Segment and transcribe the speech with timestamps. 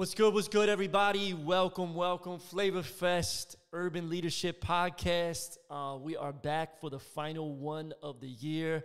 [0.00, 0.32] What's good?
[0.32, 1.34] What's good, everybody?
[1.34, 2.38] Welcome, welcome.
[2.38, 5.58] Flavor Fest Urban Leadership Podcast.
[5.68, 8.82] Uh, we are back for the final one of the year.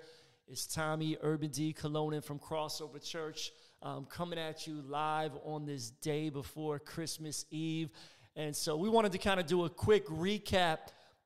[0.49, 1.73] It's Tommy Urban D.
[1.73, 7.91] Kyllonen from Crossover Church um, coming at you live on this day before Christmas Eve.
[8.35, 10.79] And so we wanted to kind of do a quick recap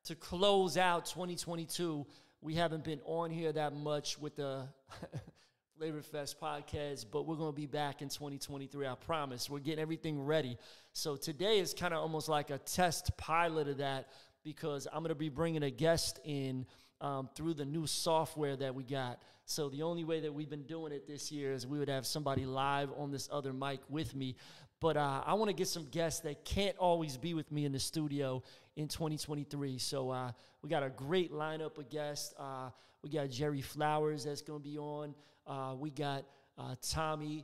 [0.04, 2.06] to close out 2022.
[2.42, 4.68] We haven't been on here that much with the
[5.80, 8.86] Flavor Fest podcast, but we're going to be back in 2023.
[8.86, 9.50] I promise.
[9.50, 10.58] We're getting everything ready.
[10.92, 14.10] So today is kind of almost like a test pilot of that
[14.44, 16.66] because I'm going to be bringing a guest in
[17.00, 19.22] um, through the new software that we got.
[19.46, 22.06] So the only way that we've been doing it this year is we would have
[22.06, 24.36] somebody live on this other mic with me.
[24.82, 27.72] But uh, I want to get some guests that can't always be with me in
[27.72, 28.44] the studio
[28.76, 29.78] in 2023.
[29.78, 32.34] So uh, we got a great lineup of guests.
[32.38, 32.70] Uh,
[33.02, 35.16] we got Jerry Flowers that's going to be on.
[35.50, 36.26] Uh, we got
[36.60, 37.44] uh, Tommy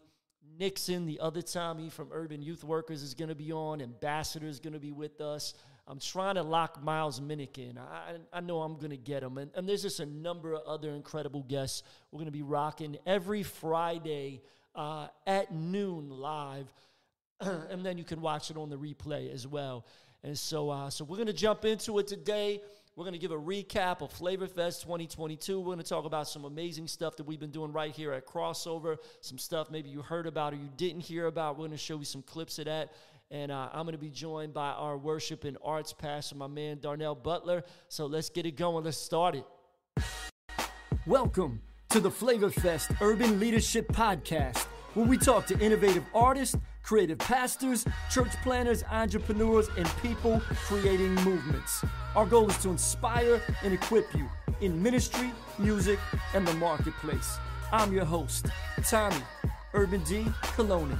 [0.60, 3.82] Nixon, the other Tommy from Urban Youth Workers, is going to be on.
[3.82, 5.56] Ambassador is going to be with us.
[5.88, 7.80] I'm trying to lock Miles Minnick in.
[7.80, 9.40] I, I know I'm going to get him.
[9.40, 11.82] And, and, there's just a number of other incredible guests
[12.12, 14.42] we're going to be rocking every Friday
[14.76, 16.72] uh, at noon live.
[17.42, 19.86] and then you can watch it on the replay as well.
[20.24, 22.62] And so, uh, so we're going to jump into it today.
[22.98, 25.60] We're going to give a recap of Flavor Fest 2022.
[25.60, 28.26] We're going to talk about some amazing stuff that we've been doing right here at
[28.26, 31.58] Crossover, some stuff maybe you heard about or you didn't hear about.
[31.58, 32.94] We're going to show you some clips of that.
[33.32, 36.80] And uh, I'm going to be joined by our worship and arts pastor, my man
[36.80, 37.66] Darnell Butler.
[37.90, 38.86] So let's get it going.
[38.86, 39.46] Let's start it.
[41.06, 47.18] Welcome to the Flavor Fest Urban Leadership Podcast, where we talk to innovative artists, creative
[47.18, 51.84] pastors, church planners, entrepreneurs, and people creating movements.
[52.16, 54.30] Our goal is to inspire and equip you
[54.62, 56.00] in ministry, music,
[56.36, 57.38] and the marketplace.
[57.72, 58.46] I'm your host,
[58.88, 59.18] Tommy
[59.74, 60.26] Urban D.
[60.56, 61.00] Kyllonen.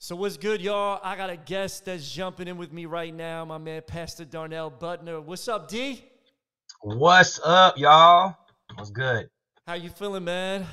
[0.00, 1.00] So what's good, y'all?
[1.04, 4.70] I got a guest that's jumping in with me right now, my man Pastor Darnell
[4.70, 5.20] Butler.
[5.20, 6.02] What's up, D?
[6.80, 8.36] What's up, y'all?
[8.74, 9.28] What's good?
[9.66, 10.66] How you feeling, man?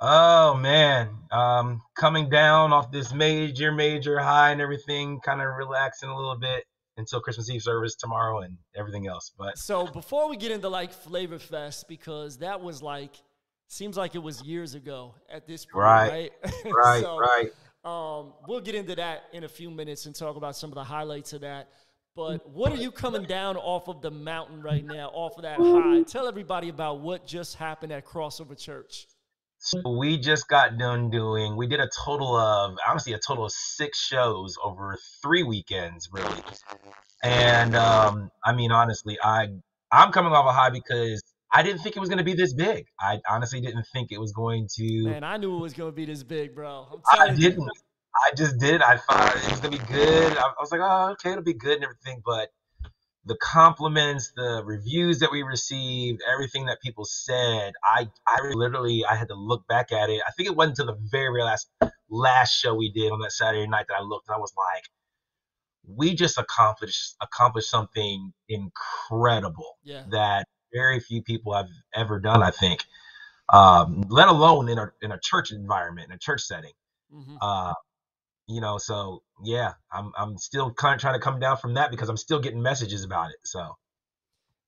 [0.00, 6.08] Oh man, um, coming down off this major, major high and everything, kind of relaxing
[6.08, 6.64] a little bit
[6.96, 9.32] until Christmas Eve service tomorrow and everything else.
[9.38, 13.14] But so before we get into like Flavor Fest, because that was like
[13.68, 16.32] seems like it was years ago at this point, right?
[16.64, 17.50] Right, right, so, right.
[17.84, 20.84] Um, we'll get into that in a few minutes and talk about some of the
[20.84, 21.68] highlights of that.
[22.16, 25.58] But what are you coming down off of the mountain right now, off of that
[25.58, 26.02] high?
[26.04, 29.08] Tell everybody about what just happened at Crossover Church.
[29.58, 31.56] So we just got done doing.
[31.56, 36.40] We did a total of honestly a total of six shows over three weekends, really.
[37.24, 39.48] And um, I mean, honestly, I
[39.90, 41.20] I'm coming off a high because
[41.52, 42.86] I didn't think it was going to be this big.
[43.00, 45.04] I honestly didn't think it was going to.
[45.04, 47.00] Man, I knew it was going to be this big, bro.
[47.10, 47.68] i didn't.
[48.16, 48.82] I just did.
[48.82, 50.36] I thought it was going to be good.
[50.36, 52.22] I, I was like, oh, okay, it'll be good and everything.
[52.24, 52.50] But
[53.24, 59.16] the compliments, the reviews that we received, everything that people said, I I literally I
[59.16, 60.20] had to look back at it.
[60.26, 61.68] I think it wasn't until the very, very last
[62.08, 64.84] last show we did on that Saturday night that I looked and I was like,
[65.86, 70.04] we just accomplished accomplished something incredible yeah.
[70.10, 72.42] that very few people have ever done.
[72.42, 72.84] I think,
[73.52, 76.72] um, let alone in a in a church environment, in a church setting.
[77.12, 77.36] Mm-hmm.
[77.40, 77.74] Uh,
[78.46, 81.90] you know, so yeah, I'm I'm still kind of trying to come down from that
[81.90, 83.36] because I'm still getting messages about it.
[83.44, 83.76] So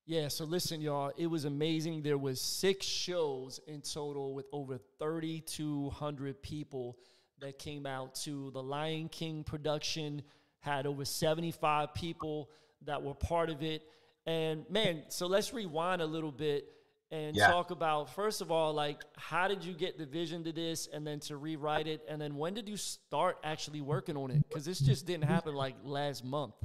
[0.05, 2.01] yeah, so listen, y'all, it was amazing.
[2.01, 6.97] There was six shows in total with over 3,200 people
[7.41, 10.21] that came out to the Lion King production.
[10.61, 12.49] Had over 75 people
[12.85, 13.83] that were part of it.
[14.25, 16.65] And man, so let's rewind a little bit
[17.11, 17.47] and yeah.
[17.47, 21.07] talk about first of all like how did you get the vision to this and
[21.07, 24.43] then to rewrite it and then when did you start actually working on it?
[24.47, 26.55] Because this just didn't happen like last month.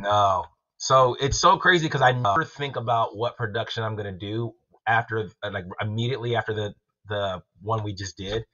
[0.00, 0.44] No.
[0.78, 4.52] So it's so crazy because i never think about what production i'm going to do
[4.86, 6.74] after like immediately after the
[7.08, 8.44] the one we just did.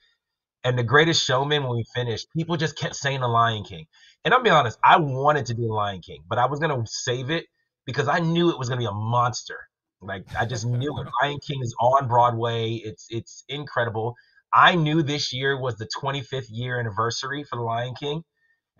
[0.65, 3.87] And the greatest showman when we finished people just kept saying the lion king.
[4.25, 6.71] And i'll be honest i wanted to do the lion king but i was going
[6.71, 7.47] to save it
[7.87, 9.57] because i knew it was going to be a monster
[10.03, 11.09] like I just knew it.
[11.23, 12.75] Lion King is on Broadway.
[12.75, 14.15] It's it's incredible.
[14.55, 18.23] I knew this year was the 25th year anniversary for the Lion King,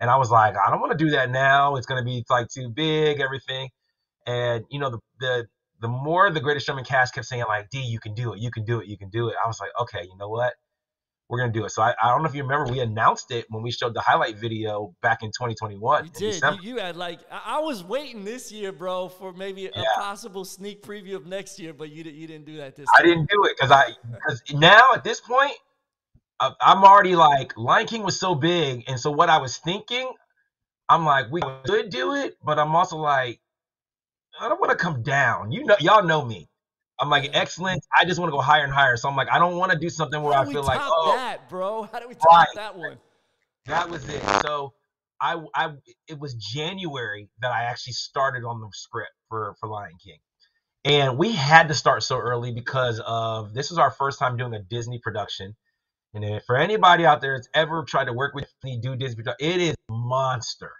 [0.01, 1.75] and I was like, I don't want to do that now.
[1.77, 3.69] It's gonna be like too big, everything.
[4.27, 5.47] And you know the the
[5.81, 8.51] the more the Greatest Showman cast kept saying like, D, you can do it, you
[8.51, 9.35] can do it, you can do it.
[9.43, 10.53] I was like, okay, you know what?
[11.33, 11.71] We're gonna do it.
[11.71, 14.01] So I, I don't know if you remember, we announced it when we showed the
[14.01, 16.05] highlight video back in 2021.
[16.05, 16.43] You did.
[16.43, 20.45] You, you, had like I, I, was waiting this year, bro, for maybe a possible
[20.45, 22.85] sneak preview of next year, but you you didn't do that this.
[22.95, 25.53] I didn't do it because I because now at this point,
[26.39, 30.13] I'm already like Lion King was so big, and so what I was thinking,
[30.87, 33.39] I'm like we could do it, but I'm also like
[34.39, 35.51] I don't want to come down.
[35.51, 36.47] You know, y'all know me.
[37.03, 37.85] I'm like excellence.
[37.99, 38.95] I just want to go higher and higher.
[38.95, 41.49] So I'm like, I don't want to do something where I feel like, oh, that,
[41.49, 41.83] bro.
[41.91, 42.47] How do we top right.
[42.55, 42.97] that one?
[43.65, 44.23] That was it.
[44.41, 44.73] So
[45.19, 45.73] I, I,
[46.07, 50.19] it was January that I actually started on the script for for Lion King,
[50.85, 54.53] and we had to start so early because of this is our first time doing
[54.53, 55.57] a Disney production.
[56.13, 59.59] And for anybody out there that's ever tried to work with me, do Disney, it
[59.59, 60.71] is monster.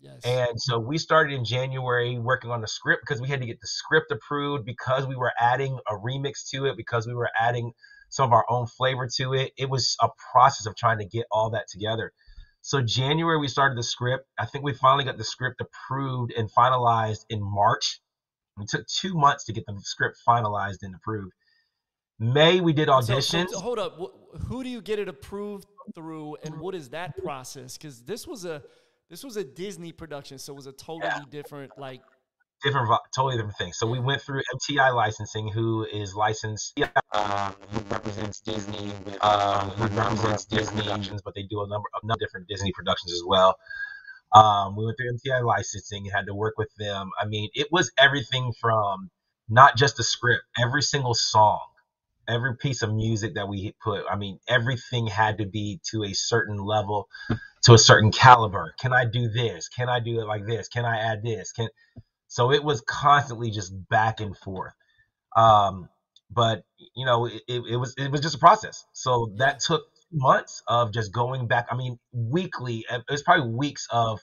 [0.00, 0.20] Yes.
[0.24, 3.60] And so we started in January working on the script because we had to get
[3.60, 7.72] the script approved because we were adding a remix to it, because we were adding
[8.08, 9.52] some of our own flavor to it.
[9.58, 12.12] It was a process of trying to get all that together.
[12.62, 14.26] So January we started the script.
[14.38, 18.00] I think we finally got the script approved and finalized in March.
[18.58, 21.32] It took two months to get the script finalized and approved.
[22.18, 23.48] May we did auditions.
[23.48, 23.98] So, so hold up,
[24.48, 27.78] who do you get it approved through, and what is that process?
[27.78, 28.62] Because this was a
[29.10, 31.22] this was a Disney production, so it was a totally yeah.
[31.30, 32.00] different like
[32.62, 33.72] different, totally different thing.
[33.72, 36.78] So we went through MTI licensing, who is licensed,
[37.12, 41.88] um, who represents Disney, with, um, who represents Disney productions, but they do a number
[41.94, 43.56] of different Disney productions as well.
[44.32, 47.10] Um, we went through MTI licensing and had to work with them.
[47.20, 49.10] I mean, it was everything from
[49.48, 51.60] not just the script, every single song,
[52.30, 54.04] every piece of music that we put.
[54.10, 57.08] I mean, everything had to be to a certain level
[57.62, 58.74] to a certain caliber.
[58.80, 59.68] Can I do this?
[59.68, 60.68] Can I do it like this?
[60.68, 61.52] Can I add this?
[61.52, 61.68] Can
[62.28, 64.72] so it was constantly just back and forth.
[65.36, 65.88] Um,
[66.30, 66.62] but
[66.94, 68.84] you know, it, it, was it was just a process.
[68.92, 69.82] So that took
[70.12, 71.66] months of just going back.
[71.70, 72.84] I mean, weekly.
[72.88, 74.20] It was probably weeks of.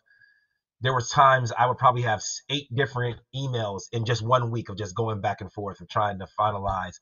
[0.80, 4.78] There were times I would probably have eight different emails in just one week of
[4.78, 7.00] just going back and forth and trying to finalize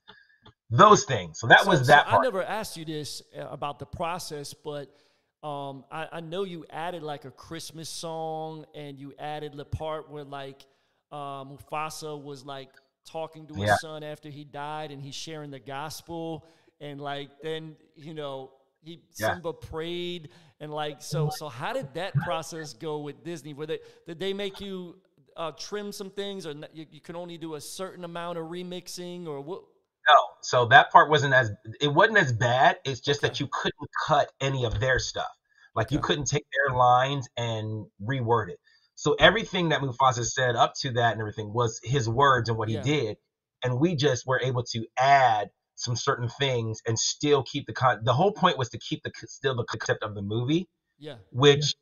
[0.70, 1.40] those things.
[1.40, 2.10] So that so, was that.
[2.10, 4.90] So I never asked you this uh, about the process, but
[5.44, 10.10] um, I, I, know you added like a Christmas song, and you added the part
[10.10, 10.66] where like
[11.12, 12.70] uh, Mufasa was like
[13.06, 13.76] talking to his yeah.
[13.76, 16.46] son after he died, and he's sharing the gospel,
[16.82, 18.52] and like then you know
[18.82, 19.34] he yeah.
[19.34, 20.30] Simba prayed,
[20.60, 23.54] and like so so how did that process go with Disney?
[23.54, 24.96] Were they did they make you
[25.38, 29.28] uh, trim some things, or you, you can only do a certain amount of remixing,
[29.28, 29.62] or what?
[30.08, 32.78] No, so that part wasn't as it wasn't as bad.
[32.86, 33.30] It's just okay.
[33.30, 35.32] that you couldn't cut any of their stuff.
[35.76, 35.96] Like okay.
[35.96, 38.60] you couldn't take their lines and reword it.
[38.96, 42.70] So everything that Mufasa said up to that and everything was his words and what
[42.70, 42.84] yeah.
[42.84, 43.18] he did,
[43.64, 48.00] and we just were able to add some certain things and still keep the con.
[48.04, 50.70] The whole point was to keep the still the concept of the movie.
[50.98, 51.16] Yeah.
[51.32, 51.76] Which,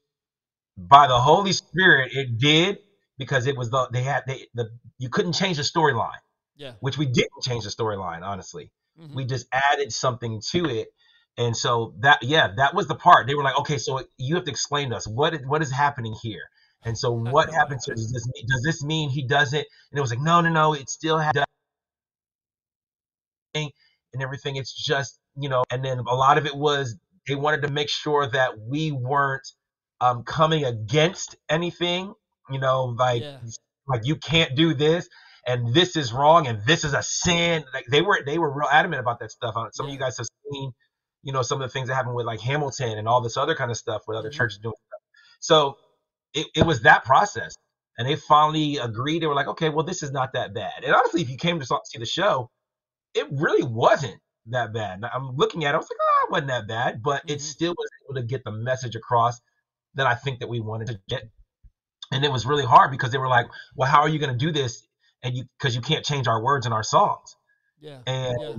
[0.77, 0.85] yeah.
[0.89, 2.79] by the Holy Spirit, it did
[3.17, 6.11] because it was the they had they the you couldn't change the storyline.
[6.55, 6.73] Yeah.
[6.79, 8.71] Which we didn't change the storyline, honestly.
[8.99, 9.15] Mm-hmm.
[9.15, 10.89] We just added something to it.
[11.37, 13.25] And so that yeah, that was the part.
[13.25, 16.15] They were like, okay, so you have to explain to us what what is happening
[16.21, 16.43] here.
[16.85, 19.57] And so what happened to does this mean, does this mean he doesn't?
[19.91, 21.33] And it was like, no, no, no, it still has
[24.13, 24.55] and everything.
[24.55, 26.97] It's just, you know, and then a lot of it was
[27.27, 29.47] they wanted to make sure that we weren't
[30.01, 32.13] um, coming against anything,
[32.49, 33.37] you know, like yeah.
[33.87, 35.07] like you can't do this
[35.45, 37.63] and this is wrong and this is a sin.
[37.73, 39.55] Like they were they were real adamant about that stuff.
[39.55, 40.71] Uh, some of you guys have seen,
[41.21, 43.55] you know, some of the things that happened with like Hamilton and all this other
[43.55, 44.37] kind of stuff with other mm-hmm.
[44.37, 45.01] churches doing stuff.
[45.39, 45.77] So
[46.33, 47.55] it, it was that process.
[47.97, 49.21] And they finally agreed.
[49.21, 50.83] They were like, okay, well, this is not that bad.
[50.83, 52.49] And honestly, if you came to see the show,
[53.13, 55.01] it really wasn't that bad.
[55.13, 57.33] I'm looking at it, I was like, oh, it wasn't that bad, but mm-hmm.
[57.33, 59.39] it still was able to get the message across
[59.95, 61.23] that I think that we wanted to get.
[62.11, 64.37] And it was really hard because they were like, well, how are you going to
[64.37, 64.87] do this
[65.23, 67.35] and you because you can't change our words in our songs.
[67.79, 67.99] Yeah.
[68.05, 68.55] And yeah.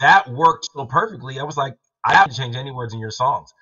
[0.00, 1.40] that worked so perfectly.
[1.40, 3.52] I was like, I have to change any words in your songs.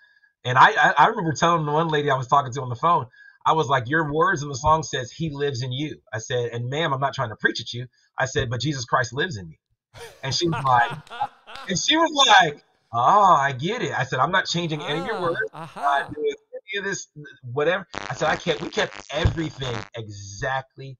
[0.44, 2.74] And I, I, I remember telling the one lady I was talking to on the
[2.74, 3.06] phone,
[3.46, 5.98] I was like, your words in the song says he lives in you.
[6.12, 7.86] I said, and ma'am, I'm not trying to preach at you.
[8.18, 9.58] I said, but Jesus Christ lives in me.
[10.22, 10.90] And she was like,
[11.68, 13.92] and she was like, oh, I get it.
[13.92, 15.40] I said, I'm not changing any of your ah, words.
[15.52, 16.04] Uh-huh.
[16.16, 17.08] Any of this,
[17.52, 17.86] whatever.
[17.94, 18.60] I said, I can't.
[18.60, 20.96] We kept everything exactly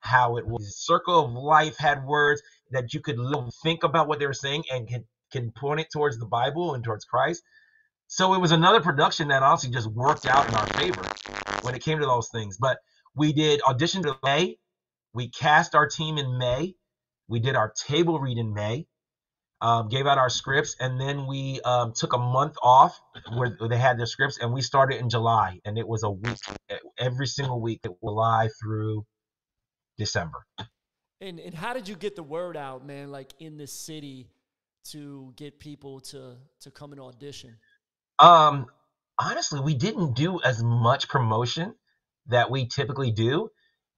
[0.00, 0.76] how it was.
[0.86, 3.18] Circle of Life had words that you could
[3.62, 6.84] think about what they were saying and can, can point it towards the Bible and
[6.84, 7.42] towards Christ.
[8.08, 11.04] So it was another production that honestly just worked out in our favor
[11.62, 12.58] when it came to those things.
[12.58, 12.78] But
[13.16, 14.58] we did audition in May.
[15.14, 16.76] We cast our team in May.
[17.28, 18.86] We did our table read in May.
[19.62, 23.00] um, gave out our scripts, and then we um, took a month off
[23.36, 26.38] where they had their scripts, and we started in July, and it was a week
[26.98, 29.04] every single week lie through
[29.98, 30.46] December.
[31.20, 33.10] And and how did you get the word out, man?
[33.10, 34.28] Like in the city
[34.92, 37.56] to get people to to come and audition.
[38.18, 38.66] Um,
[39.18, 41.74] honestly, we didn't do as much promotion
[42.26, 43.50] that we typically do,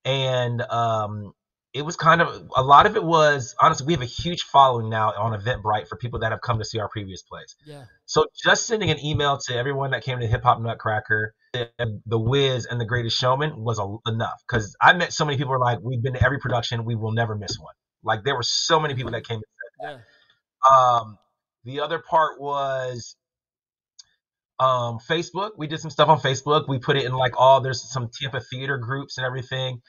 [0.04, 1.34] and um,
[1.72, 4.90] it was kind of a lot of it was honestly we have a huge following
[4.90, 7.54] now on eventbrite for people that have come to see our previous plays.
[7.64, 7.84] Yeah.
[8.06, 12.66] So just sending an email to everyone that came to hip hop nutcracker the wiz
[12.66, 14.42] and the greatest showman was a, enough.
[14.48, 16.84] Because i met so many people who were like we've been to every production.
[16.84, 17.74] We will never miss one.
[18.02, 19.40] Like there were so many people that came
[19.80, 20.00] that.
[20.70, 20.98] Yeah.
[20.98, 21.18] um
[21.64, 23.16] the other part was
[24.58, 25.50] um facebook.
[25.56, 26.68] We did some stuff on facebook.
[26.68, 29.80] We put it in like all there's some tampa theater groups and everything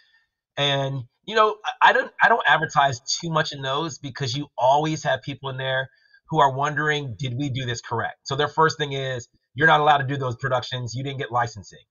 [0.58, 5.04] and you know, I don't I don't advertise too much in those because you always
[5.04, 5.90] have people in there
[6.30, 8.20] who are wondering, did we do this correct?
[8.24, 10.96] So their first thing is, you're not allowed to do those productions.
[10.96, 11.84] You didn't get licensing.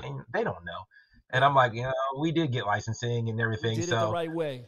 [0.00, 0.84] And they don't know.
[1.30, 3.70] And I'm like, you know, we did get licensing and everything.
[3.70, 4.64] We did so it the right way.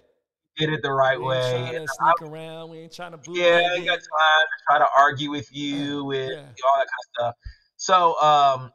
[0.56, 1.50] Did it the right we way.
[1.50, 2.70] Trying to sneak I, around.
[2.70, 3.18] We ain't trying to.
[3.28, 6.36] Yeah, I got time to try to argue with you with yeah.
[6.36, 7.34] all that kind of stuff.
[7.76, 8.72] So um,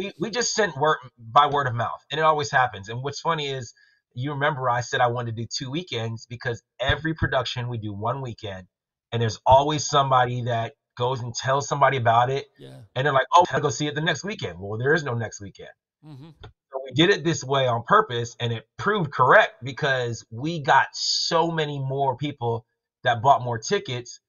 [0.00, 2.88] we we just sent word by word of mouth, and it always happens.
[2.88, 3.74] And what's funny is
[4.14, 7.92] you remember I said I wanted to do two weekends because every production we do
[7.92, 8.66] one weekend,
[9.12, 12.78] and there's always somebody that goes and tells somebody about it, yeah.
[12.94, 15.14] and they're like, "Oh, I'll go see it the next weekend." Well, there is no
[15.14, 15.70] next weekend.
[16.04, 16.30] Mm-hmm.
[16.42, 20.86] So we did it this way on purpose, and it proved correct because we got
[20.94, 22.64] so many more people
[23.04, 24.20] that bought more tickets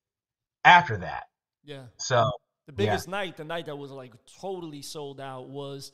[0.65, 1.23] after that.
[1.63, 1.85] Yeah.
[1.97, 2.29] So
[2.65, 3.11] the biggest yeah.
[3.11, 5.91] night, the night that was like totally sold out, was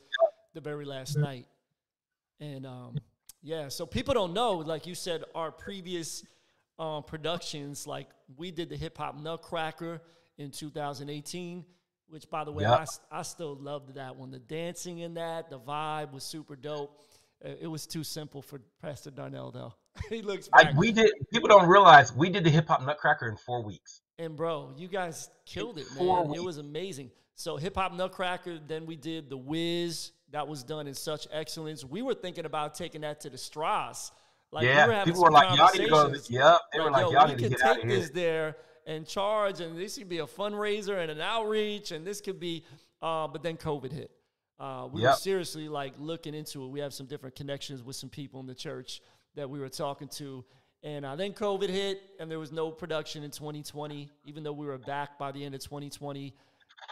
[0.54, 1.46] the very last night,
[2.40, 2.96] and um,
[3.42, 6.24] yeah, so people don't know, like you said, our previous
[6.78, 10.00] um, productions, like we did the Hip Hop Nutcracker
[10.38, 11.64] in 2018,
[12.08, 12.64] which, by the way.
[12.64, 14.30] I, I still loved that one.
[14.30, 17.04] The dancing in that, the vibe was super dope.
[17.40, 19.74] It was too simple for Pastor Darnell, though.
[20.08, 20.48] he looks.
[20.52, 21.10] Like we did.
[21.32, 24.02] People don't realize we did the Hip Hop Nutcracker in four weeks.
[24.18, 26.34] And bro, you guys killed it, man.
[26.34, 27.10] It was amazing.
[27.34, 28.58] So Hip Hop Nutcracker.
[28.66, 31.84] Then we did the Wiz that was done in such excellence.
[31.84, 34.10] We were thinking about taking that to the Straz.
[34.50, 37.12] Like yeah, we were people were like, "Y'all need to go." Yep, they were like,
[37.12, 38.56] "Y'all need to get out of here." this there
[38.86, 42.64] and charge, and this could be a fundraiser and an outreach, and this could be.
[43.00, 44.10] Uh, but then COVID hit.
[44.58, 45.12] Uh, we yep.
[45.12, 46.68] were seriously like looking into it.
[46.68, 49.00] We have some different connections with some people in the church
[49.36, 50.44] that we were talking to,
[50.82, 54.10] and uh, then COVID hit, and there was no production in 2020.
[54.24, 56.34] Even though we were back by the end of 2020,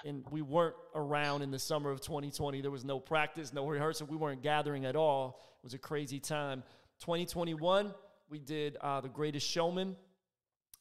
[0.04, 2.60] and we weren't around in the summer of 2020.
[2.60, 4.06] There was no practice, no rehearsal.
[4.06, 5.40] We weren't gathering at all.
[5.62, 6.62] It was a crazy time.
[7.00, 7.94] 2021,
[8.28, 9.96] we did uh, The Greatest Showman,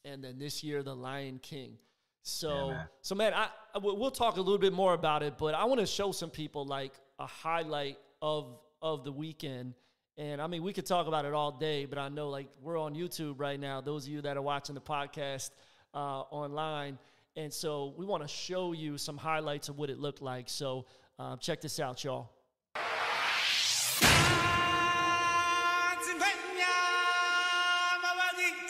[0.04, 1.78] and then this year, The Lion King.
[2.24, 2.88] So, yeah, man.
[3.02, 5.80] so man, I, I we'll talk a little bit more about it, but I want
[5.80, 9.76] to show some people like a highlight of of the weekend.
[10.18, 12.80] And I mean, we could talk about it all day, but I know like we're
[12.80, 15.52] on YouTube right now, those of you that are watching the podcast
[15.94, 16.98] uh, online.
[17.36, 20.48] And so we want to show you some highlights of what it looked like.
[20.48, 20.86] So
[21.20, 22.30] uh, check this out, y'all.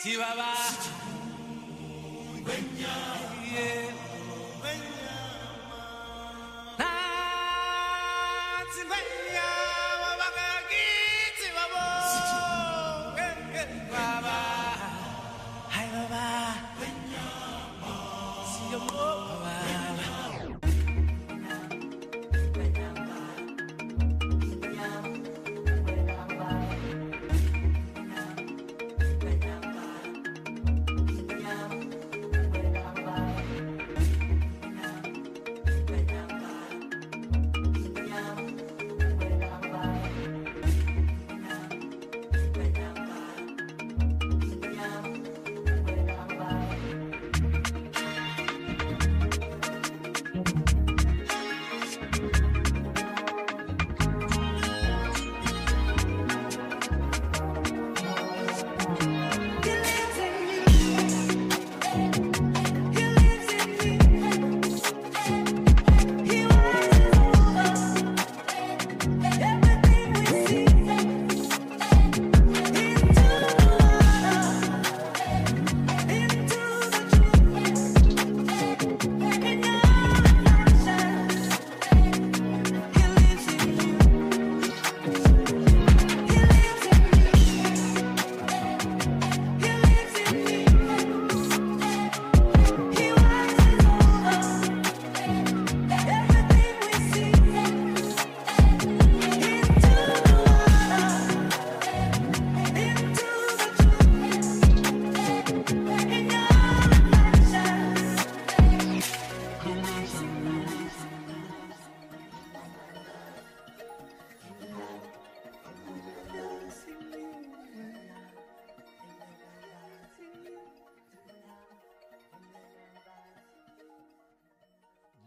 [0.02, 1.15] Chihuahua.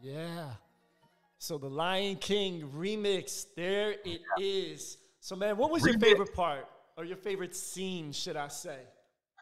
[0.01, 0.49] Yeah.
[1.37, 4.97] So the Lion King remix, there it is.
[5.19, 8.79] So man, what was your favorite part or your favorite scene, should I say?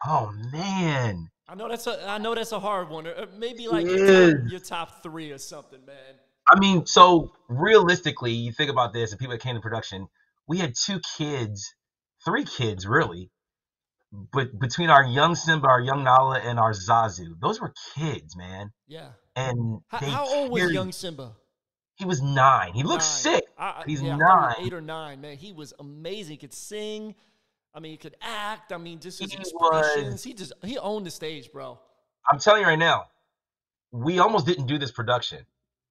[0.06, 1.28] Oh man.
[1.48, 3.98] I know that's a I know that's a hard one, or or maybe like It
[3.98, 5.96] your top, your top three or something, man.
[6.50, 10.08] I mean, so realistically, you think about this, and people that came to production,
[10.46, 11.74] we had two kids,
[12.24, 13.30] three kids really,
[14.32, 18.72] but between our young Simba, our young Nala, and our Zazu, those were kids, man.
[18.86, 19.08] Yeah.
[19.38, 21.32] And How, how old was young Simba?
[21.96, 22.72] He was nine.
[22.74, 23.44] He looks sick.
[23.58, 24.66] I, He's yeah, I thought he was nine.
[24.66, 25.36] eight or nine, man.
[25.36, 26.32] He was amazing.
[26.32, 27.14] He could sing.
[27.74, 28.72] I mean, he could act.
[28.72, 30.12] I mean, just his He expressions.
[30.12, 31.78] was- He just he owned the stage, bro.
[32.30, 33.06] I'm telling you right now,
[33.90, 35.44] we almost didn't do this production.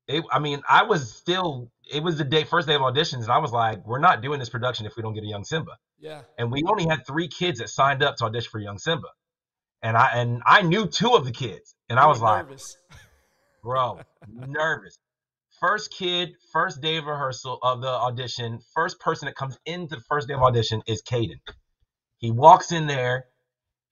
[0.08, 1.70] It, I mean, I was still.
[1.92, 4.39] It was the day, first day of auditions, and I was like, "We're not doing
[4.39, 6.22] this production if we don't get a young Simba." Yeah.
[6.38, 9.08] And we only had three kids that signed up to audition for young Simba,
[9.82, 12.77] and I and I knew two of the kids, and I was were like, nervous.
[13.64, 14.98] "Bro, nervous."
[15.60, 20.02] First kid, first day of rehearsal of the audition, first person that comes into the
[20.02, 21.40] first day of audition is Caden.
[22.20, 23.26] He walks in there.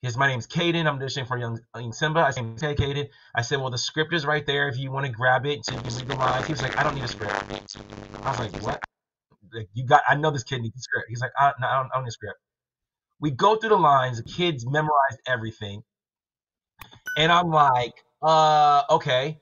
[0.02, 0.86] His my name's Caden.
[0.86, 2.20] I'm auditioning for young, young Simba.
[2.20, 4.68] I said, "Okay, Caden." I said, "Well, the script is right there.
[4.68, 6.78] If you want to grab it, so you can read the lines." He was like,
[6.78, 8.80] "I don't need a script." I was like, "What?"
[9.52, 10.02] Like, you got?
[10.08, 11.06] I know this kid needs a script.
[11.08, 12.38] He's like, I, "No, I don't, I don't need a script."
[13.20, 14.18] We go through the lines.
[14.18, 15.82] The kids memorized everything,
[17.16, 19.40] and I'm like, "Uh, okay."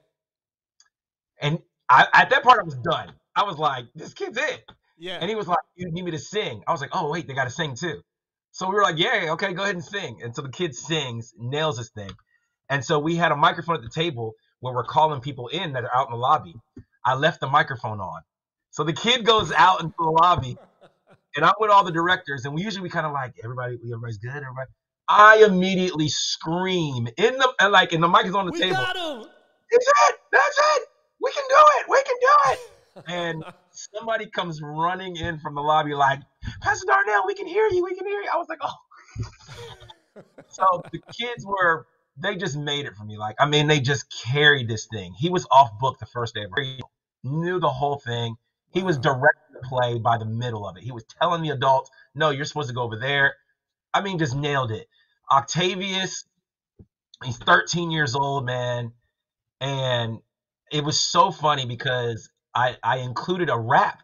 [1.44, 1.58] And
[1.90, 3.12] I, at that part, I was done.
[3.36, 4.64] I was like, "This kid's it."
[4.98, 5.18] Yeah.
[5.20, 7.34] And he was like, "You need me to sing?" I was like, "Oh wait, they
[7.34, 8.00] got to sing too."
[8.52, 11.34] So we were like, "Yeah, okay, go ahead and sing." And so the kid sings,
[11.38, 12.10] nails this thing.
[12.70, 15.84] And so we had a microphone at the table where we're calling people in that
[15.84, 16.54] are out in the lobby.
[17.04, 18.22] I left the microphone on.
[18.70, 20.56] So the kid goes out into the lobby,
[21.36, 24.18] and I'm with all the directors, and we usually we kind of like everybody, everybody's
[24.18, 24.70] good, everybody.
[25.06, 28.76] I immediately scream in the like, and the mic is on the we table.
[28.76, 29.28] got him.
[29.70, 30.16] That's it.
[30.32, 30.82] That's it.
[31.24, 31.86] We can do it.
[31.88, 32.58] We can do it.
[33.08, 36.20] And somebody comes running in from the lobby like,
[36.60, 37.82] Pastor Darnell, we can hear you.
[37.82, 38.28] We can hear you.
[38.32, 40.22] I was like, oh.
[40.48, 43.16] so the kids were, they just made it for me.
[43.16, 45.12] Like, I mean, they just carried this thing.
[45.18, 46.44] He was off book the first day.
[46.56, 46.82] He
[47.24, 48.36] knew the whole thing.
[48.70, 50.84] He was directing the play by the middle of it.
[50.84, 53.34] He was telling the adults, no, you're supposed to go over there.
[53.92, 54.86] I mean, just nailed it.
[55.32, 56.26] Octavius,
[57.24, 58.92] he's 13 years old, man.
[59.60, 60.20] And
[60.72, 64.02] it was so funny because I, I included a rap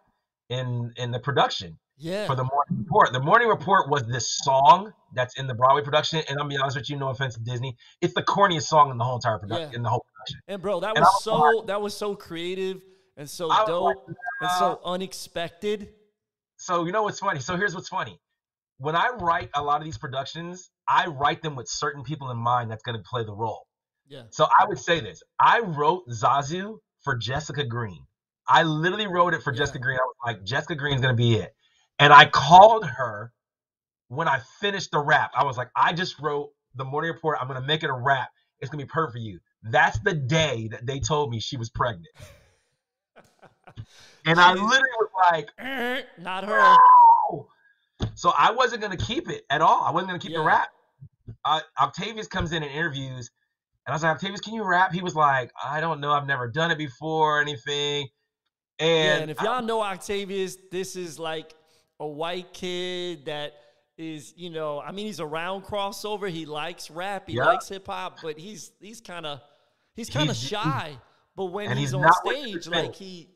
[0.49, 2.27] in in the production Yeah.
[2.27, 3.13] for the morning report.
[3.13, 6.77] The morning report was this song that's in the Broadway production, and I'll be honest
[6.77, 9.71] with you, no offense to Disney, it's the corniest song in the whole entire production.
[9.71, 9.77] Yeah.
[9.77, 12.83] In the whole production, and bro, that and was was so that was so creative
[13.17, 15.91] and so I dope like, and so unexpected.
[16.57, 17.41] so you know what's funny?
[17.41, 18.19] So here's what's funny.
[18.79, 22.39] When I write a lot of these productions, I write them with certain people in
[22.39, 23.67] mind that's going to play the role.
[24.11, 24.23] Yeah.
[24.31, 28.05] So I would say this: I wrote Zazu for Jessica Green.
[28.49, 29.59] I literally wrote it for Yeah.
[29.59, 29.97] Jessica Green.
[29.99, 31.55] I was like, Jessica Green's gonna be it.
[32.01, 33.33] And I called her
[34.09, 35.31] when I finished the rap.
[35.37, 37.39] I was like, I just wrote the morning report.
[37.41, 38.31] I'm gonna make it a rap.
[38.59, 39.39] It's gonna be perfect for you.
[39.63, 42.09] That's the day that they told me she was pregnant.
[44.27, 46.77] And I literally was like, Eh, Not her.
[47.31, 47.49] no.
[48.15, 49.83] So I wasn't gonna keep it at all.
[49.83, 50.69] I wasn't gonna keep the rap.
[51.45, 53.31] Uh, Octavius comes in and interviews,
[53.91, 54.93] and I was like, Octavius, can you rap?
[54.93, 58.07] He was like, I don't know, I've never done it before or anything.
[58.79, 61.55] Yeah, And, and if y'all know Octavius, this is like
[61.99, 63.53] a white kid that
[63.99, 66.31] is, you know, I mean, he's around crossover.
[66.31, 67.47] He likes rap, he Yeah.
[67.47, 69.41] likes hip hop, but he's he's kind of
[69.97, 70.97] he's kind of shy.
[71.35, 73.29] But when he's, he's on not what you stage, like he,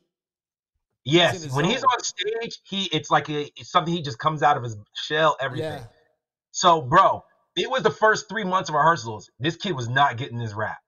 [1.05, 4.45] yes, his when he's on stage, he it's like a, it's something he just comes
[4.45, 5.73] out of his shell, everything.
[5.73, 5.85] yeah,
[6.53, 7.25] So, bro,
[7.57, 9.31] it was the first three months of rehearsals.
[9.39, 10.79] This kid was not getting his rap.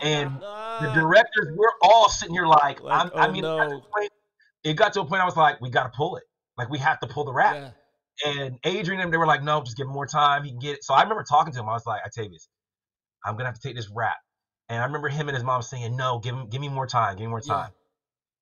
[0.00, 0.42] And
[0.78, 3.76] the directors, we're all sitting here like, Like, I'm, I oh, mean, it, got to
[3.76, 4.10] a point,
[4.64, 6.24] it got to a point I was like, we got to pull it.
[6.58, 7.56] Like, we have to pull the rap.
[7.56, 7.70] yeah,
[8.24, 10.44] And Adrian and they were like, no, just give him more time.
[10.44, 10.84] He can get it.
[10.84, 11.68] So I remember talking to him.
[11.68, 12.48] I was like, Octavius,
[13.24, 14.16] I'm gonna have to take this rap.
[14.68, 17.16] And I remember him and his mom saying, no, give him, give me more time,
[17.16, 17.54] give me more Yeah.
[17.54, 17.70] time.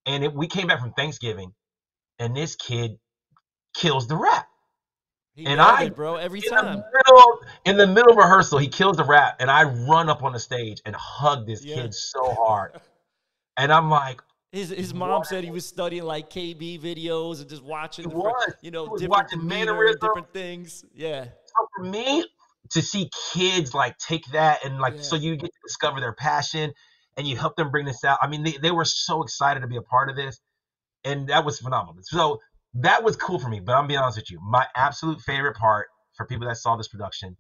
[0.07, 1.53] And it, we came back from Thanksgiving,
[2.19, 2.93] and this kid
[3.75, 4.47] kills the rap.
[5.35, 6.85] He And I- it, bro, every In the time.
[6.93, 10.33] middle, in the middle of rehearsal, he kills the rap, and I run up on
[10.33, 11.77] the stage and hug this Yeah.
[11.77, 12.81] kid so hard.
[13.57, 15.27] And I'm like, His his mom What?
[15.27, 18.53] said he was studying like KB videos and just watching, the, was.
[18.61, 20.01] you know, different mannerisms.
[20.01, 20.85] different things.
[20.95, 22.27] Yeah, so for me
[22.71, 25.03] to see kids like take that and like Yeah.
[25.03, 26.73] so you get to discover their passion
[27.17, 29.67] and you help them bring this out i mean they, they were so excited to
[29.67, 30.41] be a part of this
[31.05, 32.41] and that was phenomenal so
[32.75, 35.87] that was cool for me but i'm being honest with you my absolute favorite part
[36.17, 37.37] for people that saw this production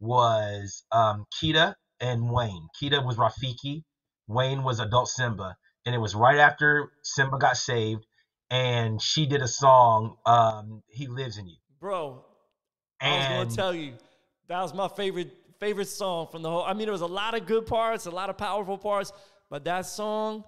[0.00, 3.82] was um kita and wayne kita was rafiki
[4.26, 8.06] wayne was adult simba and it was right after Simba got saved,
[8.50, 12.24] and she did a song, um, "He Lives in You." Bro,
[13.00, 13.94] I was gonna tell you
[14.48, 16.62] that was my favorite favorite song from the whole.
[16.62, 19.12] I mean, there was a lot of good parts, a lot of powerful parts,
[19.50, 20.44] but that song,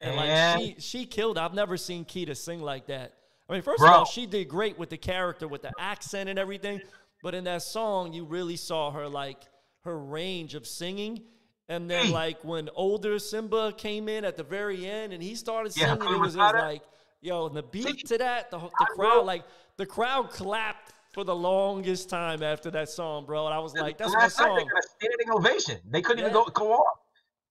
[0.00, 1.38] and like she she killed.
[1.38, 3.14] I've never seen Kita sing like that.
[3.48, 3.88] I mean, first Bro.
[3.88, 6.80] of all, she did great with the character, with the accent and everything.
[7.22, 9.38] But in that song, you really saw her like
[9.84, 11.22] her range of singing.
[11.68, 12.12] And then, mm.
[12.12, 16.14] like when older Simba came in at the very end, and he started singing, yeah,
[16.14, 16.82] it was just like,
[17.20, 19.44] yo, and the beat to that, the, the crowd, like
[19.76, 23.46] the crowd clapped for the longest time after that song, bro.
[23.46, 24.56] And I was like, that's my song.
[24.56, 25.80] They got a standing ovation.
[25.90, 26.30] They couldn't yeah.
[26.30, 26.94] even go, go on.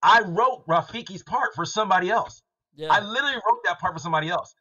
[0.02, 2.44] I wrote Rafiki's part for somebody else.
[2.76, 2.90] Yeah.
[2.92, 4.54] I literally wrote that part for somebody else.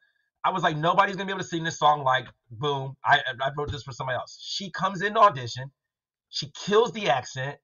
[0.45, 2.03] I was like, nobody's gonna be able to sing this song.
[2.03, 4.37] Like, boom, I I wrote this for somebody else.
[4.39, 5.71] She comes into audition,
[6.29, 7.57] she kills the accent.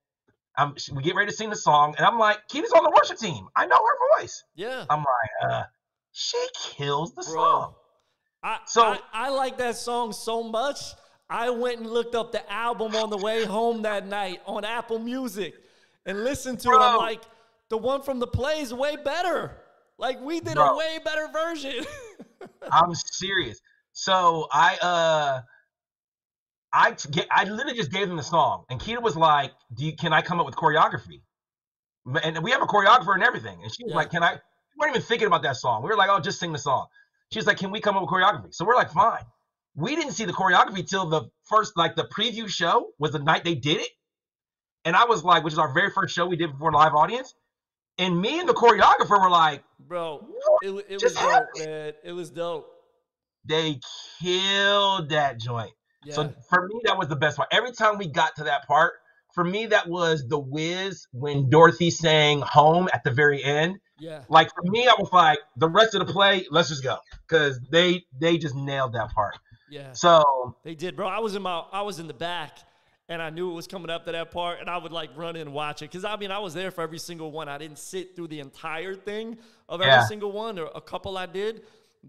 [0.58, 3.17] Um, we get ready to sing the song, and I'm like, Keita's on the worship
[3.17, 3.48] team.
[3.56, 4.44] I know her voice.
[4.56, 4.86] Yeah.
[4.89, 5.63] I'm like, uh,
[6.12, 6.44] she
[6.76, 7.74] kills the Bro, song.
[8.44, 10.78] I, so I, I like that song so much.
[11.30, 15.00] I went and looked up the album on the way home that night on Apple
[15.00, 15.54] Music
[16.06, 16.78] and listened to Bro.
[16.78, 16.84] it.
[16.84, 17.22] I'm like,
[17.70, 19.56] the one from the play is way better.
[19.98, 20.74] Like we did Bro.
[20.74, 21.86] a way better version.
[22.71, 23.60] I'm serious.
[23.93, 25.41] So I uh
[26.73, 29.95] I get I literally just gave them the song, and Keita was like, "Do you
[29.95, 31.21] can I come up with choreography?"
[32.23, 33.97] And we have a choreographer and everything, and she was yeah.
[33.97, 34.39] like, "Can I?" We
[34.80, 35.84] weren't even thinking about that song.
[35.84, 36.88] We were like, "Oh, just sing the song."
[37.32, 39.25] She's like, "Can we come up with choreography?" So we're like, "Fine."
[39.75, 43.43] We didn't see the choreography till the first, like the preview show was the night
[43.43, 43.89] they did it,
[44.86, 47.34] and I was like, which is our very first show we did before live audience.
[48.02, 50.28] And me and the choreographer were like, bro,
[50.64, 51.94] it, it was dope, man.
[52.04, 52.68] It was dope.
[53.46, 53.80] They
[54.20, 55.72] killed that joint.
[56.04, 56.16] Yeah.
[56.16, 57.50] So for me, that was the best part.
[57.52, 58.94] Every time we got to that part,
[59.36, 63.80] for me, that was the Wiz when Dorothy sang home at the very end.
[64.00, 64.24] Yeah.
[64.30, 66.98] Like for me, I was like, the rest of the play, let's just go.
[67.28, 69.38] Cause they they just nailed that part.
[69.70, 69.94] Yeah.
[69.94, 71.08] So they did, bro.
[71.08, 72.58] I was in my I was in the back
[73.12, 75.36] and I knew it was coming up to that part, and I would like run
[75.36, 77.50] in and watch it because I mean I was there for every single one.
[77.50, 80.06] I didn't sit through the entire thing of every yeah.
[80.06, 81.63] single one, or a couple I did.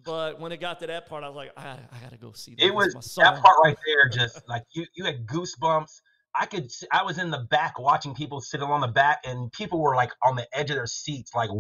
[0.04, 2.54] But when it got to that part, I was like, I, I gotta go see.
[2.54, 2.64] That.
[2.64, 6.00] It was that part right there, just like you you had goosebumps.
[6.36, 9.80] I could I was in the back watching people sitting on the back, and people
[9.80, 11.50] were like on the edge of their seats, like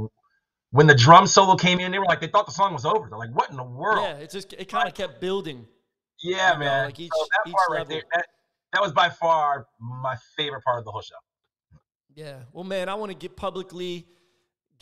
[0.70, 3.08] when the drum solo came in, they were like they thought the song was over.
[3.10, 5.66] They're like, "What in the world?" Yeah, it just it kind of kept building.
[6.22, 6.82] Yeah, man.
[6.82, 8.26] Know, like each, so that part right there, that,
[8.72, 11.14] that was by far my favorite part of the whole show.
[12.14, 12.40] Yeah.
[12.52, 14.06] Well, man, I want to get publicly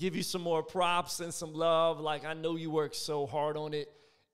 [0.00, 2.00] give you some more props and some love.
[2.00, 3.88] Like I know you worked so hard on it,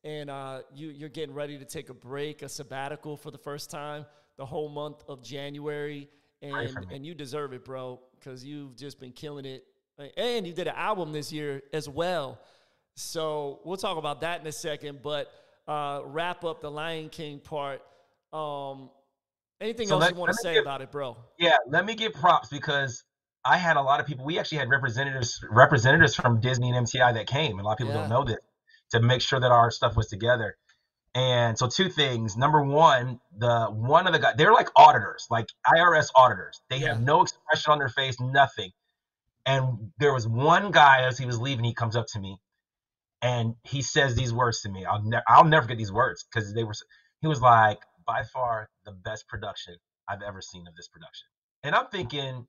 [0.05, 3.71] and uh, you you're getting ready to take a break, a sabbatical for the first
[3.71, 4.07] time,
[4.39, 6.09] the whole month of January,
[6.41, 9.65] and and you deserve it, bro, because you've just been killing it,
[10.17, 12.39] and you did an album this year as well.
[12.95, 15.31] So we'll talk about that in a second, but
[15.69, 17.83] uh, wrap up the Lion King part.
[18.33, 18.91] Um,
[19.61, 21.17] Anything so else let, you want to say give, about it, bro?
[21.39, 23.05] Yeah, let me give props because
[23.45, 24.25] I had a lot of people.
[24.25, 27.53] We actually had representatives representatives from Disney and MTI that came.
[27.53, 28.01] And a lot of people yeah.
[28.01, 28.39] don't know this
[28.91, 30.57] to make sure that our stuff was together.
[31.15, 32.37] And so two things.
[32.37, 36.61] Number one, the one of the guys, they're like auditors, like IRS auditors.
[36.69, 36.89] They yeah.
[36.89, 38.73] have no expression on their face, nothing.
[39.47, 42.39] And there was one guy as he was leaving, he comes up to me
[43.23, 44.85] and he says these words to me.
[44.85, 46.75] I'll never I'll never forget these words because they were
[47.21, 49.77] he was like, by far the best production
[50.09, 51.27] I've ever seen of this production.
[51.63, 52.47] And I'm thinking,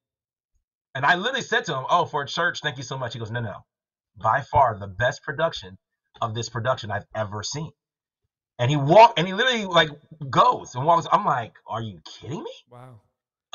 [0.95, 3.13] and I literally said to him, Oh, for a church, thank you so much.
[3.13, 3.65] He goes, No, no.
[4.15, 5.77] By far the best production
[6.21, 7.71] of this production I've ever seen.
[8.59, 9.89] And he walked and he literally like
[10.29, 11.07] goes and walks.
[11.11, 12.51] I'm like, Are you kidding me?
[12.69, 13.01] Wow.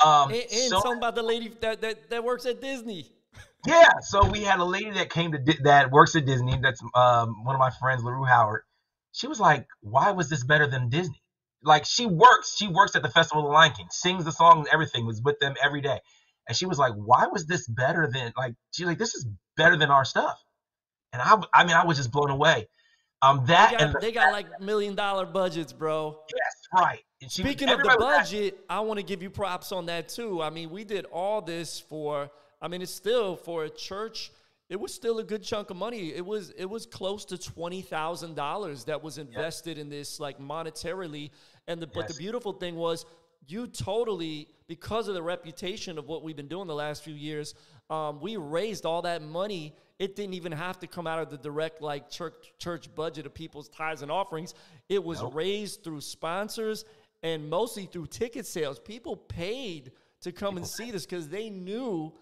[0.03, 3.09] Um, and, and so, something about the lady that, that that works at Disney.
[3.65, 6.59] Yeah, so we had a lady that came to that works at Disney.
[6.61, 8.63] That's um, one of my friends, Larue Howard.
[9.13, 11.22] She was like, "Why was this better than Disney?"
[11.63, 14.59] Like she works, she works at the Festival of the Lion King, sings the song
[14.59, 15.99] and everything, was with them every day.
[16.47, 19.77] And she was like, why was this better than like she's like, this is better
[19.77, 20.37] than our stuff.
[21.13, 22.67] And I I mean, I was just blown away.
[23.21, 26.19] Um that they got, and the, they got like million dollar budgets, bro.
[26.35, 26.99] Yes, right.
[27.21, 30.41] She, Speaking of the budget, I want to give you props on that too.
[30.41, 32.29] I mean, we did all this for
[32.61, 34.31] I mean, it's still for a church
[34.73, 36.13] it was still a good chunk of money.
[36.13, 40.39] It was it was close to twenty thousand dollars that was invested in this, like
[40.39, 41.29] monetarily.
[41.67, 41.93] And the, yes.
[41.95, 43.05] but the beautiful thing was
[43.47, 47.55] you totally because of the reputation of what we've been doing the last few years
[47.89, 51.37] um, we raised all that money it didn't even have to come out of the
[51.37, 54.53] direct like church church budget of people's tithes and offerings
[54.87, 55.35] it was nope.
[55.35, 56.85] raised through sponsors
[57.21, 61.49] and mostly through ticket sales people paid to come people and see this because they
[61.49, 62.13] knew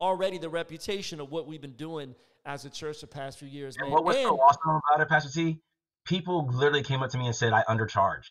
[0.00, 2.14] already the reputation of what we've been doing
[2.46, 3.76] as a church the past few years.
[3.76, 3.92] And man.
[3.92, 5.60] what was And- so awesome about it, Pastor T?
[6.06, 8.30] People literally came up to me and said I undercharged.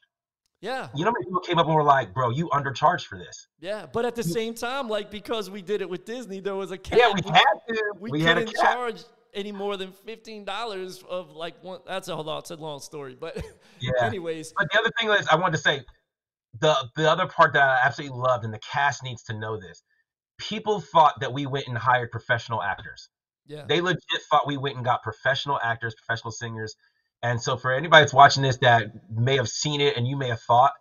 [0.62, 3.18] Yeah, You know how many people came up and were like, "Bro, you undercharged for
[3.18, 3.86] this." yeah.
[3.92, 6.78] But at the same time, like because we did it with Disney, there was a
[6.78, 7.00] cap.
[7.00, 7.84] Yeah, we had to.
[8.00, 11.80] we, We, couldn't charge any more than fifteen dollars of like one.
[11.88, 12.40] That's a lot.
[12.40, 13.38] It's a long story, but
[13.80, 13.92] Yeah.
[14.02, 15.86] anyways, But the other thing is, I wanted to say,
[16.60, 19.82] the the other part that I absolutely loved, and the cast needs to know this.
[20.40, 23.10] People thought that we went and hired professional actors.
[23.46, 26.76] yeah, They legit thought we went and got professional actors, professional singers.
[27.22, 30.30] And so, for anybody that's watching this that may have seen it and you may
[30.30, 30.72] have thought,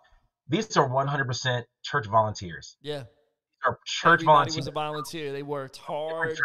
[0.47, 2.77] these are 100% church volunteers.
[2.81, 3.03] yeah.
[3.65, 4.55] Are church Everybody volunteers.
[4.55, 5.31] was a volunteer.
[5.33, 6.39] They worked hard.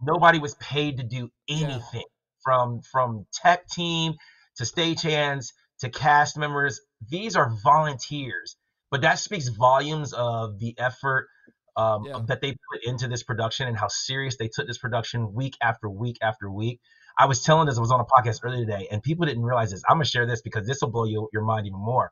[0.00, 1.56] Nobody was paid to do Yeah.
[1.66, 2.04] anything
[2.44, 4.14] from from tech team
[4.58, 5.46] to stagehands
[5.80, 6.80] to cast members.
[7.08, 8.56] These are volunteers,
[8.92, 11.28] but that speaks volumes of the effort
[11.74, 12.20] um, Yeah.
[12.28, 15.88] that they put into this production and how serious they took this production week after
[15.90, 16.80] week after week.
[17.22, 19.70] I was telling this, I was on a podcast earlier today, and people didn't realize
[19.70, 19.84] this.
[19.88, 22.10] I'm gonna share this because this will blow you, your mind even more.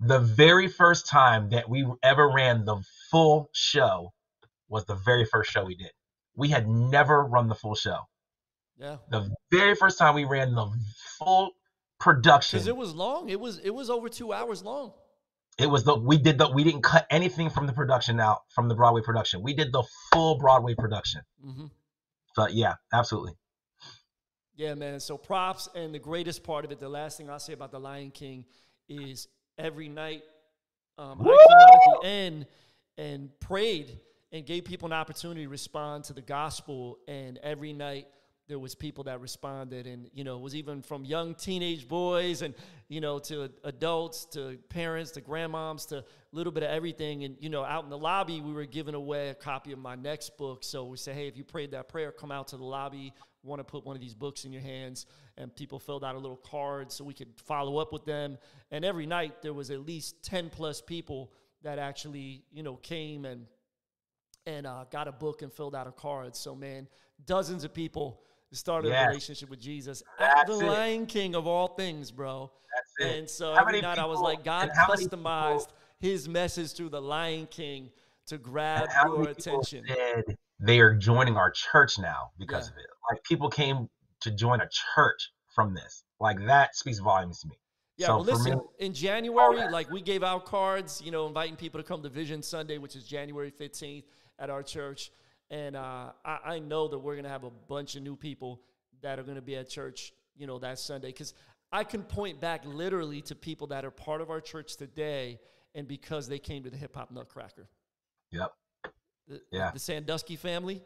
[0.00, 4.14] The very first time that we ever ran the full show
[4.66, 5.90] was the very first show we did.
[6.34, 7.98] We had never run the full show.
[8.78, 10.68] Yeah, The very first time we ran the
[11.18, 11.50] full
[12.00, 13.28] production, because it was long.
[13.28, 14.94] It was it was over two hours long.
[15.58, 18.68] it was the we did the we didn't cut anything from the production out from
[18.68, 19.42] the Broadway production.
[19.42, 21.20] We did the full Broadway production.
[21.44, 21.66] Mm-hmm.
[22.34, 23.34] But yeah, absolutely.
[24.56, 25.00] Yeah, man.
[25.00, 27.80] So props, and the greatest part of it, the last thing I'll say about the
[27.80, 28.44] Lion King
[28.88, 29.26] is
[29.58, 30.22] every night
[30.96, 32.46] um, I came out at the end
[32.96, 33.98] and prayed
[34.30, 36.98] and gave people an opportunity to respond to the gospel.
[37.08, 38.06] And every night
[38.46, 42.42] there was people that responded, and you know, it was even from young teenage boys
[42.42, 42.54] and
[42.88, 47.24] you know to adults, to parents, to grandmoms, to a little bit of everything.
[47.24, 49.94] And you know, out in the lobby, we were giving away a copy of my
[49.94, 50.62] next book.
[50.62, 53.14] So we say, hey, if you prayed that prayer, come out to the lobby.
[53.42, 55.04] Want to put one of these books in your hands,
[55.36, 58.38] and people filled out a little card so we could follow up with them.
[58.70, 61.30] And every night there was at least ten plus people
[61.62, 63.46] that actually, you know, came and
[64.46, 66.36] and uh, got a book and filled out a card.
[66.36, 66.88] So man,
[67.26, 68.20] dozens of people
[68.56, 70.64] started a relationship with Jesus at the it.
[70.66, 72.50] Lion King of all things, bro.
[72.98, 73.18] That's it.
[73.18, 76.28] And so How every night I was like, God and how many customized people- His
[76.28, 77.90] message through the Lion King
[78.26, 79.84] to grab your attention.
[80.60, 82.72] they are joining our church now because Yeah.
[82.72, 82.86] of it?
[83.10, 83.88] Like people came
[84.22, 86.04] to join a church from this.
[86.20, 87.58] Like that speaks volumes to me.
[87.96, 91.54] Yeah, So well, listen, me- in January, like we gave out cards, you know, inviting
[91.56, 94.04] people to come to Vision Sunday, which is January 15th
[94.38, 95.10] at our church.
[95.50, 98.62] And uh, I, I know that we're going to have a bunch of new people
[99.02, 101.08] that are going to be at church, you know, that Sunday.
[101.08, 101.34] Because
[101.70, 105.38] I can point back literally to people that are part of our church today
[105.74, 107.68] and because they came to the Hip Hop Nutcracker.
[108.30, 108.52] Yep.
[109.28, 109.70] The, Yeah.
[109.72, 110.82] the Sandusky family,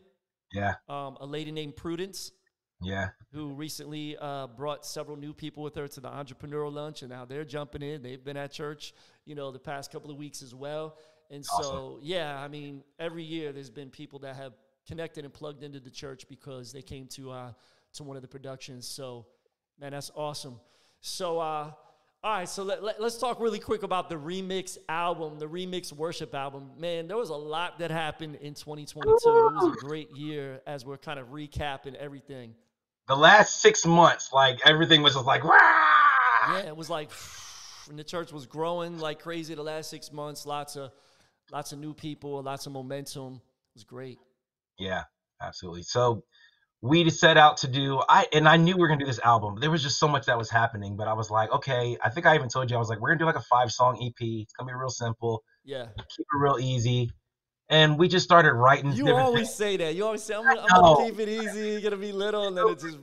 [0.53, 0.75] Yeah.
[0.89, 2.33] um, a lady named Prudence,
[2.81, 3.11] Yeah.
[3.33, 7.25] who recently uh, brought several new people with her to the entrepreneurial lunch, and now
[7.25, 8.03] they're jumping in.
[8.03, 8.95] They've been at church,
[9.25, 10.97] you know, the past couple of weeks as well.
[11.31, 14.55] And so, yeah, I mean, every year there's been people that have
[14.87, 17.53] connected and plugged into the church because they came to uh,
[17.95, 18.89] to one of the productions.
[18.89, 19.27] So,
[19.79, 20.59] man, that's awesome.
[21.01, 21.71] So, uh,
[22.25, 25.93] all right, so let, let, us talk really quick about the remix album, the remix
[25.93, 26.71] worship album.
[26.77, 29.09] Man, there was a lot that happened in 2022.
[29.09, 32.55] It was a great year as we're kind of recapping everything.
[33.07, 35.53] The last six months, like everything was just like, Wah!
[36.51, 37.11] Yeah, it was like,
[37.89, 40.45] and the church was growing like crazy the last six months.
[40.45, 40.91] Lots of,
[41.51, 43.35] lots of new people, lots of momentum.
[43.35, 44.19] It was great.
[44.79, 45.05] Yeah,
[45.41, 45.83] absolutely.
[45.83, 46.25] So
[46.81, 49.57] we set out to do I and I knew we were gonna do this album.
[49.61, 52.27] There was just so much that was happening, but I was like, okay, I think
[52.27, 54.15] I even told you I was like, we're gonna do like a five song EP.
[54.21, 57.11] It's gonna be real simple, Yeah, keep it real easy.
[57.71, 59.55] And we just started writing you always things.
[59.55, 59.95] say that.
[59.95, 62.57] You always say, "I'm gonna, I'm gonna keep it easy, you're gonna be little," and
[62.57, 62.99] then it just.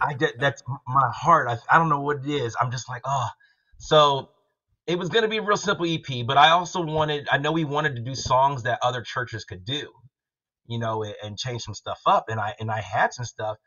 [0.00, 1.48] I did that's my heart.
[1.48, 2.54] I, I don't know what it is.
[2.60, 3.28] I'm just like, oh.
[3.78, 4.30] So
[4.88, 7.66] it was gonna be a real simple EP, but I also wanted I know we
[7.66, 9.92] wanted to do songs that other churches could do,
[10.68, 12.26] you know, and, and change some stuff up.
[12.30, 13.58] And I and I had some stuff,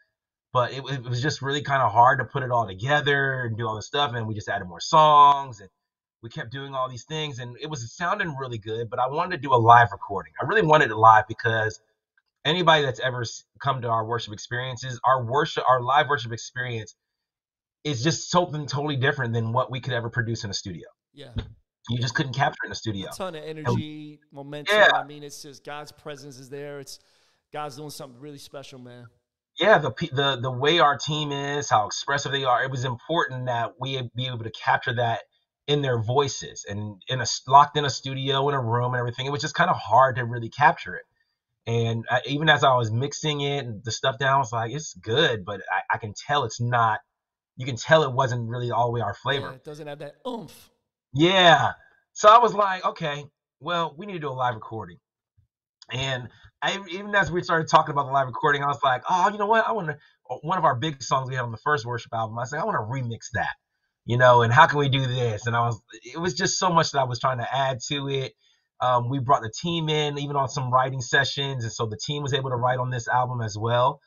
[0.53, 3.57] but it, it was just really kind of hard to put it all together and
[3.57, 4.13] do all this stuff.
[4.15, 5.69] And we just added more songs and
[6.23, 9.37] we kept doing all these things and it was sounding really good, but I wanted
[9.37, 10.33] to do a live recording.
[10.41, 11.79] I really wanted it live because
[12.45, 13.23] anybody that's ever
[13.61, 16.95] come to our worship experiences, our worship, our live worship experience
[17.83, 20.87] is just something totally different than what we could ever produce in a studio.
[21.13, 21.31] Yeah,
[21.89, 23.09] You just couldn't capture in a studio.
[23.09, 24.75] a ton of energy, momentum.
[24.75, 24.89] Yeah.
[24.93, 26.79] I mean, it's just God's presence is there.
[26.79, 26.99] It's
[27.51, 29.07] God's doing something really special, man.
[29.59, 33.47] Yeah, the the the way our team is, how expressive they are, it was important
[33.47, 35.21] that we be able to capture that
[35.67, 39.25] in their voices and in a locked in a studio in a room and everything.
[39.25, 41.03] It was just kind of hard to really capture it.
[41.67, 44.71] And I, even as I was mixing it and the stuff down, I was like,
[44.71, 46.99] it's good, but I, I can tell it's not.
[47.57, 49.49] You can tell it wasn't really all the way our flavor.
[49.49, 50.70] Yeah, it doesn't have that oomph.
[51.13, 51.73] Yeah.
[52.13, 53.25] So I was like, okay,
[53.59, 54.97] well, we need to do a live recording.
[55.91, 56.29] And
[56.61, 59.37] I, even as we started talking about the live recording, I was like, oh, you
[59.37, 59.67] know what?
[59.67, 59.97] I want to,
[60.41, 62.65] one of our big songs we had on the first worship album, I said, I
[62.65, 63.55] want to remix that,
[64.05, 65.47] you know, and how can we do this?
[65.47, 68.07] And I was, it was just so much that I was trying to add to
[68.09, 68.33] it.
[68.79, 71.63] Um, we brought the team in, even on some writing sessions.
[71.63, 73.99] And so the team was able to write on this album as well.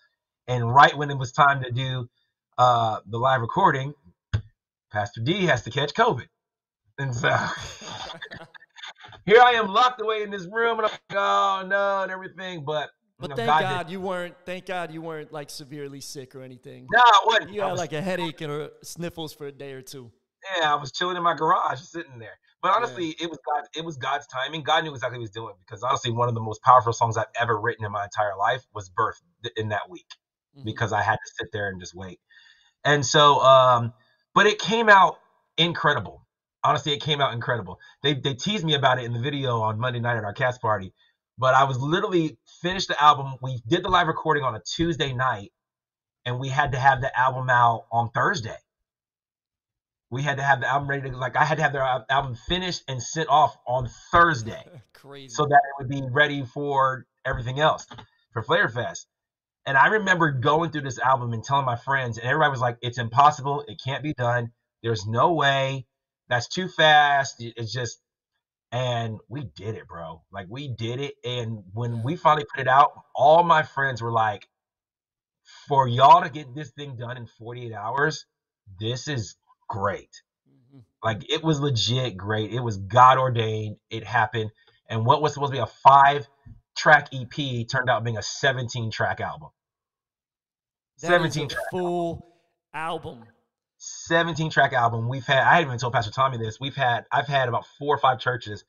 [0.48, 2.08] And right when it was time to do
[2.56, 3.94] uh, the live recording,
[4.90, 6.26] Pastor D has to catch COVID.
[6.98, 7.28] And so
[9.26, 12.64] here I am locked away in this room, and I'm like, oh no, and everything.
[12.64, 14.34] But but you know, thank God God, you weren't.
[14.44, 16.86] Thank God you weren't like severely sick or anything.
[16.90, 17.52] No, I wasn't.
[17.52, 20.10] You I had was, like a headache and sniffles for a day or two.
[20.60, 22.38] yeah, I was chilling in my garage, sitting there.
[22.62, 23.64] But honestly, it was God.
[23.76, 24.62] It was God's timing.
[24.62, 27.16] God knew exactly what He was doing because honestly, one of the most powerful songs
[27.16, 30.06] I've ever written in my entire life was birthed th- in that week
[30.56, 30.64] Mhm.
[30.64, 32.20] because I had to sit there and just wait.
[32.84, 33.92] And so, um,
[34.34, 35.18] but it came out
[35.58, 36.23] incredible.
[36.64, 37.78] Honestly, it came out incredible.
[38.02, 40.62] They they teased me about it in the video on Monday night at our cast
[40.62, 40.94] party,
[41.36, 43.34] but I was literally finished the album.
[43.42, 45.52] We did the live recording on a Tuesday night,
[46.24, 48.56] and we had to have the album out on Thursday.
[50.10, 52.34] We had to have the album ready to like I had to have the album
[52.34, 55.34] finished and sent off on Thursday Crazy.
[55.34, 57.86] so that it would be ready for everything else
[58.32, 59.06] for Flavor Fest.
[59.66, 62.78] And I remember going through this album and telling my friends, and everybody was like,
[62.80, 63.64] "It's impossible.
[63.68, 64.52] It can't be done.
[64.82, 65.86] There's no way.
[66.28, 67.36] That's too fast.
[67.38, 68.00] It's just."
[68.72, 70.22] And we did it, bro.
[70.32, 71.14] Like we did it.
[71.24, 74.48] And when we finally put it out, all my friends were like,
[75.68, 78.26] "For y'all to get this thing done in 48 hours,
[78.80, 79.36] this is
[79.68, 80.82] great." Mhm.
[81.02, 82.52] Like it was legit great.
[82.52, 83.76] It was God ordained.
[83.90, 84.50] It happened.
[84.88, 86.28] And what was supposed to be a five
[86.76, 89.50] track EP turned out being a 17 track album.
[91.00, 91.70] That is 17 a track.
[91.70, 92.40] full
[92.72, 93.24] album.
[93.84, 95.08] 17 track album.
[95.08, 96.58] We've had I haven't even told Pastor Tommy this.
[96.60, 98.64] We've had I've had about four or five churches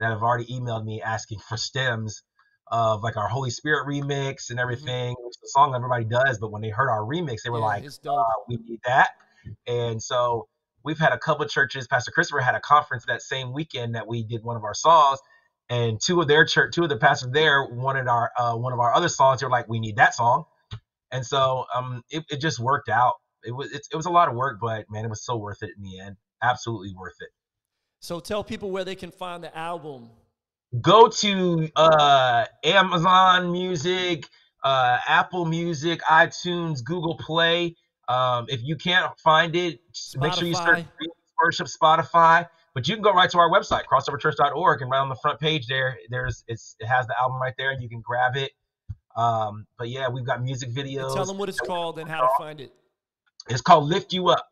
[0.00, 2.22] that have already emailed me asking for stems
[2.70, 6.52] of like our Holy Spirit remix and everything, which is a song everybody does, but
[6.52, 7.84] when they heard our remix, they were Mm-hmm.
[8.04, 9.10] Yeah, like, uh, we need that.
[9.66, 10.48] And so
[10.84, 11.86] we've had a couple of churches.
[11.86, 15.18] Pastor Christopher had a conference that same weekend that we did one of our songs,
[15.70, 18.80] and two of their church, two of the pastors there wanted our uh, one of
[18.80, 19.40] our other songs.
[19.40, 20.44] They were like, we need that song,
[21.10, 23.14] and so um, it, it just worked out.
[23.48, 25.62] It was it, it was a lot of work, but man, it was so worth
[25.62, 26.16] it in the end.
[26.42, 27.30] Absolutely worth it.
[28.00, 30.10] So tell people where they can find the album.
[30.82, 34.24] Go to uh, Amazon Music,
[34.62, 37.74] uh, Apple Music, iTunes, Google Play.
[38.06, 40.84] Um, if you can't find it, just make sure you search
[41.42, 42.46] Worship Spotify.
[42.74, 45.66] But you can go right to our website, crossoverchurch.org, and right on the front page
[45.68, 47.72] there, there's it's it has the album right there.
[47.72, 48.52] You can grab it.
[49.16, 51.14] Um, but yeah, we've got music videos.
[51.14, 52.72] Tell them what it's called and how to find it.
[53.48, 54.46] It's called Lift You Up.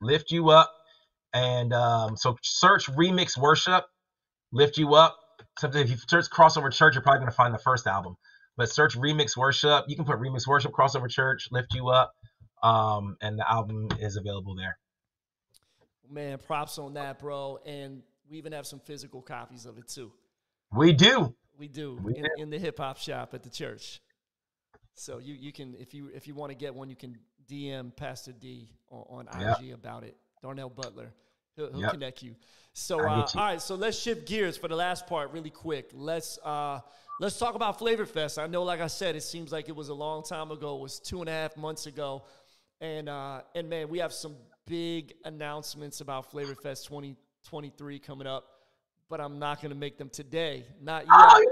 [0.00, 0.72] Lift You Up.
[1.34, 3.84] And um, so search Remix Worship,
[4.52, 5.16] Lift You Up.
[5.58, 8.16] Something if you search Crossover Church, you're probably going to find the first album.
[8.56, 9.84] But search Remix Worship.
[9.88, 12.12] You can put Remix Worship, Crossover Church, Lift You Up.
[12.62, 14.78] Um, and the album is available there.
[16.08, 17.58] Man, props on that, bro.
[17.64, 20.12] And we even have some physical copies of it too.
[20.72, 21.34] We do.
[21.58, 22.30] We do We in, do.
[22.38, 24.00] in the hip hop shop at the church.
[24.94, 27.16] So you you can if you if you want to get one, you can
[27.52, 29.60] DM Pastor D on, on Yep.
[29.60, 30.16] IG about it.
[30.42, 31.12] Darnell Butler,
[31.56, 31.90] he'll, he'll Yep.
[31.92, 32.34] connect you.
[32.72, 33.40] So uh, you.
[33.40, 35.90] all right, so let's shift gears for the last part really quick.
[35.92, 36.80] Let's uh,
[37.20, 38.38] let's talk about Flavor Fest.
[38.38, 40.76] I know, like I said, it seems like it was a long time ago.
[40.76, 42.24] It was two and a half months ago,
[42.80, 44.34] and uh, and man, we have some
[44.66, 48.46] big announcements about Flavor Fest 2023 coming up.
[49.10, 50.64] But I'm not going to make them today.
[50.80, 51.10] Not yet.
[51.10, 51.44] Oh,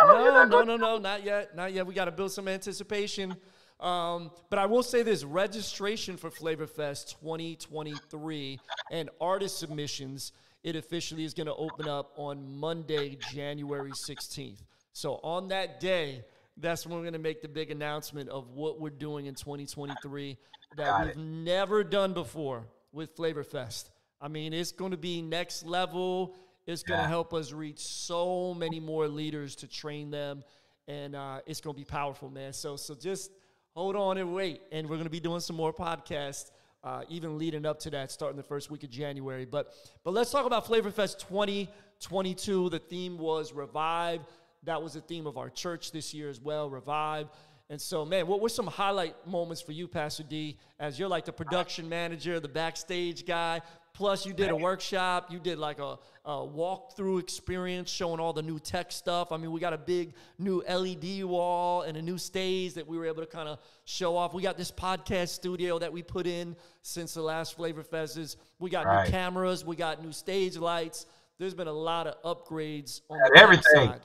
[0.00, 1.86] going to No, no, no, no, not yet, not yet.
[1.86, 3.36] We got to build some anticipation.
[3.80, 8.60] Um, but I will say this: registration for Flavor Fest 2023
[8.90, 10.32] and artist submissions.
[10.62, 14.62] It officially is going to open up on Monday, January 16th.
[14.94, 16.24] So on that day,
[16.56, 20.38] that's when we're going to make the big announcement of what we're doing in 2023
[20.76, 21.18] that Got we've it.
[21.18, 23.90] never done before with Flavor Fest.
[24.22, 26.34] I mean, it's going to be next level.
[26.66, 27.08] It's going to Yeah.
[27.08, 30.44] help us reach so many more leaders to train them,
[30.88, 32.54] and uh, it's going to be powerful, man.
[32.54, 33.30] So, so just
[33.74, 36.52] hold on and wait, and we're going to be doing some more podcasts,
[36.84, 39.44] uh, even leading up to that, starting the first week of January.
[39.44, 42.70] But, but let's talk about Flavor Fest 2022.
[42.70, 44.20] The theme was revive.
[44.62, 47.28] That was the theme of our church this year as well, revive.
[47.68, 51.24] And so, man, what were some highlight moments for you, Pastor D, as you're like
[51.24, 53.60] the production manager, the backstage guy?
[53.94, 55.30] Plus, you did a workshop.
[55.30, 59.30] You did like a, a walkthrough experience showing all the new tech stuff.
[59.30, 62.98] I mean, we got a big new LED wall and a new stage that we
[62.98, 64.34] were able to kind of show off.
[64.34, 68.34] We got this podcast studio that we put in since the last Flavor Fests.
[68.58, 69.04] We got Right.
[69.04, 69.64] new cameras.
[69.64, 71.06] We got new stage lights.
[71.38, 73.90] There's been a lot of upgrades on the everything.
[73.90, 74.00] side.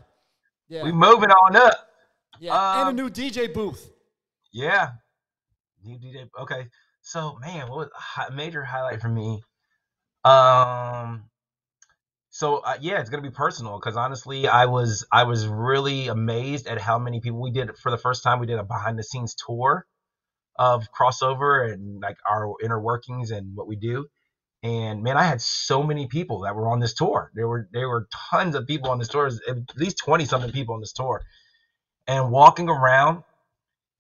[0.68, 1.74] Yeah, We moving on up.
[2.40, 3.90] yeah, and um, a new DJ booth.
[4.52, 4.92] Yeah.
[5.84, 6.30] New DJ.
[6.40, 6.68] Okay.
[7.02, 7.90] So man, what was
[8.28, 9.42] a major highlight for me?
[10.24, 11.26] Um.
[12.32, 16.68] So uh, yeah, it's gonna be personal because honestly, I was I was really amazed
[16.68, 18.40] at how many people we did for the first time.
[18.40, 19.86] We did a behind the scenes tour
[20.58, 24.08] of crossover and like our inner workings and what we do.
[24.64, 27.32] And man, I had so many people that were on this tour.
[27.36, 30.76] There were there were tons of people on this tour, at least twenty something people
[30.76, 31.22] on this tour,
[32.08, 33.24] and walking around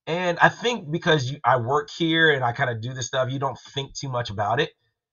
[0.08, 3.32] and I think because you, I work here and I kind of do this stuff,
[3.32, 4.72] you don't think too much about it.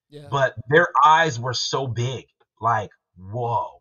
[0.09, 2.27] Yeah, But their eyes were so big,
[2.61, 3.81] like, whoa,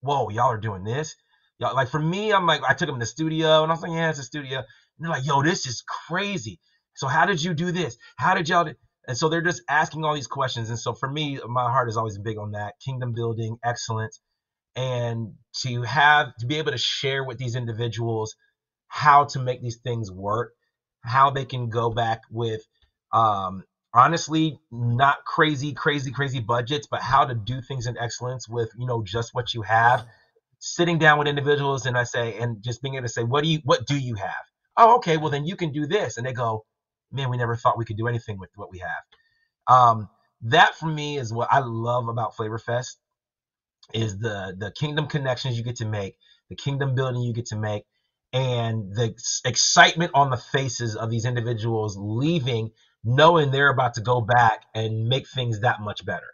[0.00, 1.16] whoa, y'all are doing this.
[1.58, 3.82] Y'all, like for me, I'm like, I took them to the studio and I was
[3.82, 4.58] like, yeah, it's a studio.
[4.58, 4.66] And
[4.98, 6.60] they're like, yo, this is crazy.
[6.94, 7.96] So how did you do this?
[8.16, 8.74] How did y'all do?
[9.08, 10.70] And so they're just asking all these questions.
[10.70, 14.20] And so for me, my heart is always big on that kingdom building, excellence,
[14.76, 18.36] and to have to be able to share with these individuals
[18.88, 20.52] how to make these things work,
[21.02, 22.62] how they can go back with
[23.12, 28.70] um, honestly not crazy, crazy, crazy budgets, but how to do things in excellence with
[28.78, 30.04] you know just what you have.
[30.60, 33.50] Sitting down with individuals and I say, and just being able to say, what do
[33.50, 34.44] you what do you have?
[34.76, 36.64] Oh, okay, well then you can do this, and they go,
[37.12, 39.14] man, we never thought we could do anything with what we have.
[39.68, 40.08] Um,
[40.42, 42.98] that for me is what I love about Flavor Fest
[43.94, 46.16] is the the kingdom connections you get to make,
[46.50, 47.84] the kingdom building you get to make,
[48.32, 49.14] and the
[49.44, 52.70] excitement on the faces of these individuals leaving,
[53.04, 56.26] knowing they're about to go back and make things that much better.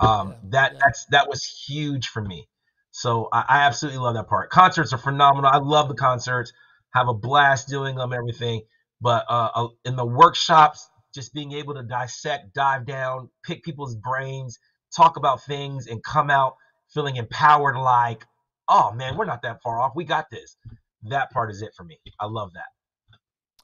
[0.00, 0.80] Um, Yeah, that yeah.
[0.84, 2.48] that's that was huge for me.
[2.90, 4.50] So I, I absolutely love that part.
[4.50, 5.50] Concerts are phenomenal.
[5.52, 6.52] I love the concerts.
[6.94, 8.62] Have a blast doing them, everything.
[9.00, 13.96] But uh, uh, in the workshops, just being able to dissect, dive down, pick people's
[13.96, 14.58] brains,
[14.96, 16.54] talk about things, and come out
[16.92, 17.76] feeling empowered.
[17.78, 18.26] Like,
[18.68, 19.92] oh man, we're not that far off.
[19.96, 20.56] We got this.
[21.04, 21.98] That part is it for me.
[22.20, 22.81] I love that.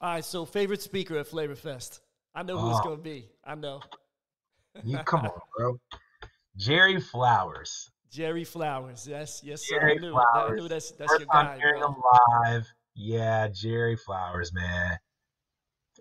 [0.00, 2.00] All right, so favorite speaker at Flavor Fest.
[2.34, 2.90] I know who it's Oh.
[2.90, 3.28] gonna be.
[3.44, 3.80] I know.
[4.84, 5.80] You come on, bro.
[6.56, 7.90] Jerry Flowers.
[8.10, 9.06] Jerry Flowers.
[9.08, 9.80] Yes, yes, sir.
[9.80, 10.14] Jerry I knew.
[10.16, 10.60] I Flowers.
[10.62, 11.88] knew that's that's First your time guy, hearing bro.
[11.88, 12.02] him
[12.42, 12.66] live.
[12.94, 14.98] Yeah, Jerry Flowers, man.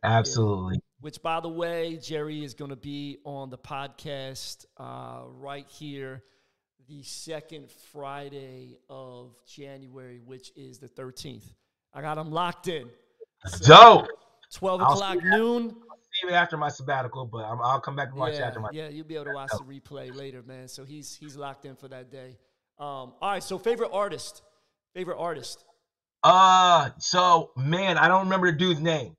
[0.04, 0.80] Absolutely.
[1.00, 6.24] Which, by the way, Jerry is going to be on the podcast uh, right here
[6.88, 11.44] the second Friday of January, which is the 13th.
[11.94, 12.90] I got him locked in.
[13.46, 14.08] So, Dope.
[14.54, 15.76] 12 I'll o'clock noon.
[16.24, 18.70] See after my sabbatical, but I'm, I'll come back and watch Yeah, after my.
[18.72, 20.68] yeah, you'll be able to watch the replay later, man.
[20.68, 22.38] So he's he's locked in for that day.
[22.80, 24.42] Um, all right, so favorite artist,
[24.96, 25.64] favorite artist.
[26.24, 29.16] Uh, so man, I don't remember the dude's name.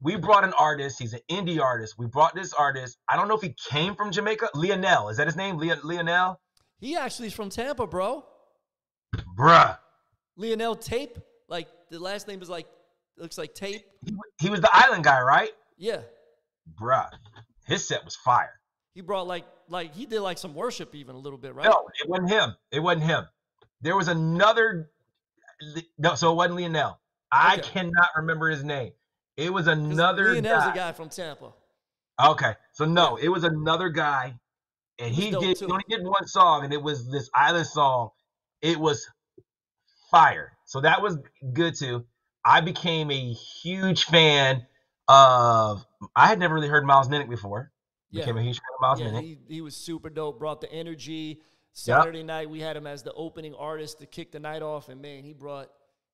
[0.00, 1.00] We brought an artist.
[1.00, 1.94] He's an indie artist.
[1.98, 2.98] We brought this artist.
[3.08, 4.50] I don't know if he came from Jamaica.
[4.54, 5.56] Lionel, is that his name?
[5.58, 6.38] Leon, Lionel?
[6.78, 8.24] He actually is from Tampa, bro.
[9.36, 9.76] Bruh.
[10.36, 12.68] Lionel Tape, like the last name is like
[13.20, 13.84] looks like Tape.
[14.04, 15.50] He, he was the island guy, right?
[15.76, 16.00] Yeah,
[16.80, 17.08] Bruh.
[17.66, 18.60] His set was fire.
[18.94, 21.64] he brought like like he did like some worship even a little bit, right?
[21.66, 22.54] No, it wasn't him.
[22.72, 23.24] It wasn't him.
[23.80, 24.90] There was another.
[25.98, 26.98] No, so it wasn't Lionel.
[27.30, 27.62] I Okay.
[27.68, 28.92] cannot remember his name.
[29.36, 30.72] It was another Lionel's guy.
[30.72, 31.52] a guy from Tampa.
[32.24, 34.34] Okay, so no, it was another guy,
[34.98, 35.56] and He he was dope, did.
[35.58, 35.66] too.
[35.66, 38.10] He only did one song, and it was this island song.
[38.62, 39.06] It was
[40.10, 40.52] fire.
[40.64, 41.18] So that was
[41.52, 42.04] good too.
[42.48, 44.66] I became a huge fan
[45.06, 45.84] of.
[46.16, 47.72] I had never really heard Miles Minnick before.
[48.10, 49.22] Yeah, Became a huge fan of Miles yeah, Minnick.
[49.22, 50.38] he, he was super dope.
[50.38, 51.40] Brought the energy.
[51.74, 55.00] Saturday night we had him as the opening artist to kick the night off, and
[55.00, 55.68] man, he brought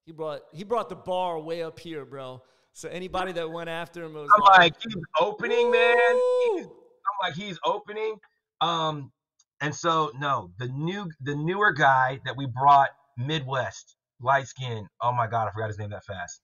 [0.04, 2.42] he brought he brought the bar way up here, bro.
[2.74, 5.96] So anybody that went after him was I'm like, he's opening, man.
[5.96, 8.16] He's- I'm like, he's opening.
[8.60, 9.12] Um,
[9.60, 14.86] and so no, the new, the newer guy that we brought, Midwest, light skin.
[15.00, 16.40] Oh my God, I forgot his name that fast.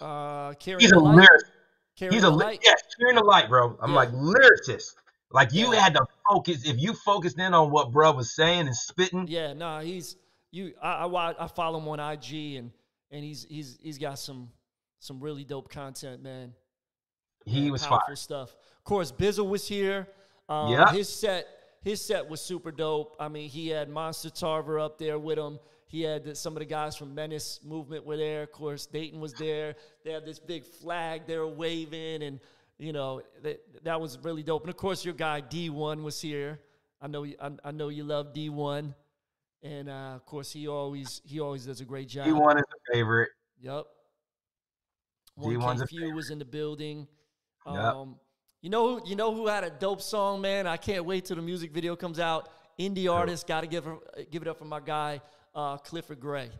[0.00, 1.16] uh, Carrying He's a the Light.
[1.16, 1.42] lyric.
[1.96, 2.60] Carrying He's a li- Light.
[2.64, 3.76] yes, cheering the light, bro.
[3.80, 3.96] I'm Yeah.
[3.96, 4.94] like lyricist.
[5.30, 5.80] Like you Yeah.
[5.80, 6.64] had to focus.
[6.64, 10.16] If you focused in on what bro was saying and spitting, Yeah, no, he's
[10.50, 10.74] you.
[10.82, 12.72] I, I I follow him on IG, and
[13.10, 14.50] and he's he's he's got some
[15.00, 16.54] some really dope content, man.
[17.44, 18.16] he was powerful fire.
[18.16, 18.50] stuff.
[18.78, 20.06] Of course, Bizzle was here.
[20.48, 20.90] Um, Yeah.
[20.92, 21.46] His set,
[21.82, 23.16] his set was super dope.
[23.20, 25.58] I mean, he had Monster Tarver up there with him.
[25.88, 28.42] He had the, some of the guys from Menace Movement were there.
[28.42, 29.74] Of course, Dayton was there.
[30.04, 32.40] They had this big flag they were waving, and
[32.78, 34.62] you know that that was really dope.
[34.64, 36.60] And of course, your guy D1 was here.
[37.00, 38.94] I know you, I, I know you love D1,
[39.62, 42.26] and uh, of course he always he always does a great job.
[42.26, 43.30] D1 is a favorite.
[43.62, 43.86] Yep.
[45.40, 47.08] D1's One a K Few was in the building.
[47.66, 47.76] Yep.
[47.76, 48.16] Um,
[48.60, 50.66] you know, you know who had a dope song, man.
[50.66, 52.50] I can't wait till the music video comes out.
[52.78, 53.96] Indie artist, got to give her,
[54.30, 55.20] give it up for my guy
[55.58, 56.50] uh, Clifford Gray.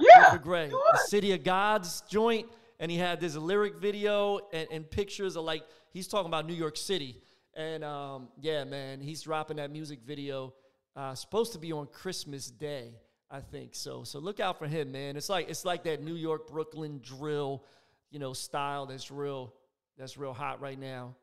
[0.00, 0.24] Yeah.
[0.24, 2.46] Clifford Gray, the City of Gods joint,
[2.80, 5.62] and he had this lyric video and, and pictures of like
[5.92, 7.22] he's talking about New York City,
[7.54, 10.52] and um, yeah, man, he's dropping that music video.
[10.96, 12.94] Uh, supposed to be on Christmas Day,
[13.30, 13.74] I think.
[13.74, 15.16] So, so look out for him, man.
[15.16, 17.64] It's like it's like that New York Brooklyn drill,
[18.10, 19.54] you know, style that's real
[19.96, 21.14] that's real hot right now.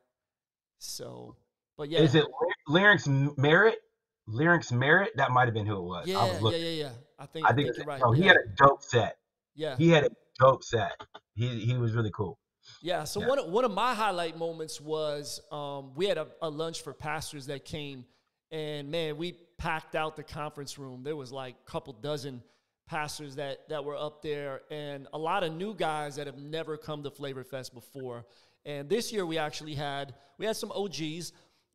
[0.78, 1.36] So,
[1.76, 2.24] but yeah, Is it
[2.66, 3.78] Lyrics Merit?
[4.26, 5.12] Lyrics Merit?
[5.16, 6.06] That might have been who it was.
[6.08, 6.60] I yeah, was yeah, looking.
[6.62, 6.88] yeah, yeah.
[7.18, 8.00] I think I I think think it's, you're right.
[8.00, 9.16] no, he had a dope set.
[9.54, 9.76] yeah.
[9.76, 10.92] He had a dope set.
[11.34, 12.38] He he was really cool.
[12.80, 13.04] Yeah.
[13.04, 13.28] So Yeah.
[13.28, 16.92] one of, one of my highlight moments was um, we had a, a lunch for
[16.94, 18.04] pastors that came,
[18.50, 21.02] and man, we packed out the conference room.
[21.02, 22.42] There was like a couple dozen
[22.86, 26.76] pastors that that were up there, and a lot of new guys that have never
[26.76, 28.24] come to Flavor Fest before.
[28.66, 31.32] And this year we actually had we had some OGs.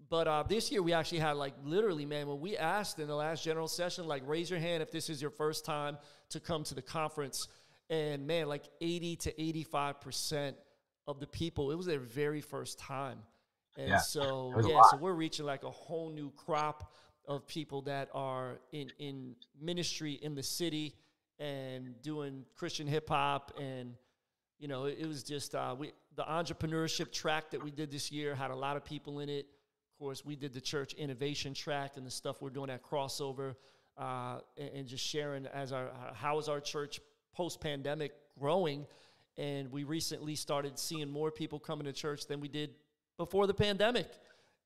[0.09, 3.15] But uh, this year we actually had like literally, man, when we asked in the
[3.15, 5.97] last general session, like raise your hand if this is your first time
[6.29, 7.47] to come to the conference.
[7.89, 10.55] And man, like 80 to 85%
[11.07, 13.19] of the people, it was their very first time.
[13.77, 16.93] And Yeah, so, it was a yeah, so we're reaching like a whole new crop
[17.27, 20.95] of people that are in, in ministry in the city
[21.39, 23.53] and doing Christian hip hop.
[23.59, 23.93] And,
[24.57, 28.11] you know, it, it was just, uh, we, the entrepreneurship track that we did this
[28.11, 29.45] year had a lot of people in it.
[29.99, 33.55] Course, we did the church innovation track and the stuff we're doing at crossover,
[33.97, 37.01] uh, and, and just sharing as our how is our church
[37.35, 38.85] post pandemic growing.
[39.37, 42.69] And we recently started seeing more people coming to church than we did
[43.17, 44.07] before the pandemic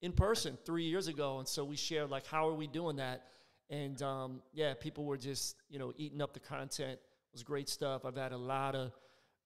[0.03, 1.39] in person three years ago.
[1.39, 3.23] And so we shared like how are we doing that?
[3.71, 6.99] And um, yeah, people were just you know eating up the content.
[6.99, 8.05] It was great stuff.
[8.05, 8.91] I've had a lot of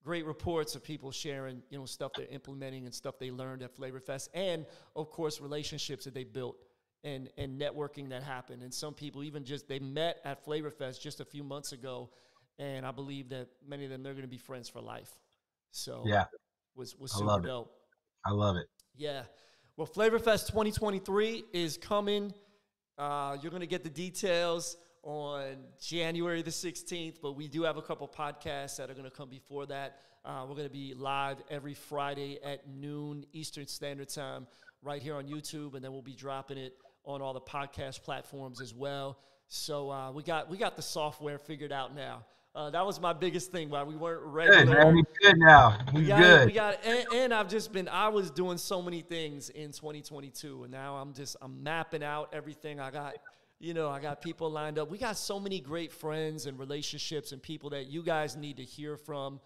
[0.08, 3.76] great reports of people sharing, you know, stuff they're implementing and stuff they learned at
[3.76, 6.55] Flavor Fest, and of course relationships that they built
[7.03, 8.64] and and networking that happened.
[8.64, 12.10] And some people even just they met at Flavor Fest just a few months ago,
[12.58, 15.12] and I believe that many of them they're going to be friends for life.
[15.72, 16.26] So Yeah,
[16.74, 17.47] was was I super love it.
[17.49, 17.74] dope.
[18.26, 18.68] I love it.
[18.95, 19.24] Yeah.
[19.76, 22.34] Well, Flavor Fest 2023 is coming.
[22.97, 24.78] Uh, you're going to get the details
[25.08, 29.16] on January the 16th, but we do have a couple podcasts that are going to
[29.16, 30.01] come before that.
[30.26, 34.45] Uh, we're going to be live every Friday at noon Eastern Standard Time
[34.84, 36.74] right here on YouTube, and then we'll be dropping it
[37.05, 39.18] on all the podcast platforms as well.
[39.47, 42.26] So uh, we got we got the software figured out now.
[42.53, 43.70] Uh, that was my biggest thing.
[43.70, 44.51] Why we weren't ready.
[44.51, 44.95] Good, man.
[44.97, 45.78] He's good now.
[45.93, 46.24] We got it.
[46.24, 46.45] good.
[46.47, 46.80] We got it.
[46.84, 50.64] And, and I've just been, I was doing so many things in 2022.
[50.64, 52.80] And now I'm just, I'm mapping out everything.
[52.80, 53.14] I got,
[53.60, 54.89] you know, I got people lined up.
[54.89, 58.64] We got so many great friends and relationships and people that you guys need to
[58.64, 59.39] hear from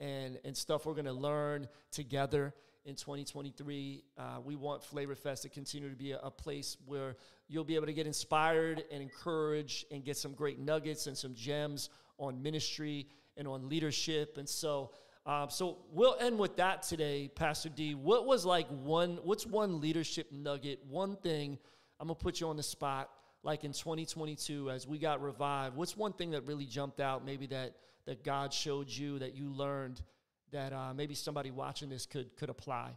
[0.00, 2.52] and, and stuff we're going to learn together
[2.84, 4.04] in 2023.
[4.18, 7.16] Uh, we want Flavor Fest to continue to be a, a place where
[7.48, 11.34] you'll be able to get inspired and encouraged and get some great nuggets and some
[11.34, 11.88] gems
[12.18, 13.06] on ministry
[13.38, 14.36] and on leadership.
[14.36, 14.90] And so,
[15.24, 17.94] um, so we'll end with that today, Pastor D.
[17.94, 19.18] What was like one?
[19.22, 20.80] What's one leadership nugget?
[20.86, 21.58] One thing
[21.98, 23.08] I'm gonna put you on the spot.
[23.44, 27.24] Like in 2022, as we got revived, what's one thing that really jumped out?
[27.24, 27.74] Maybe that
[28.06, 30.00] that God showed you that you learned
[30.52, 32.92] that uh, maybe somebody watching this could could apply.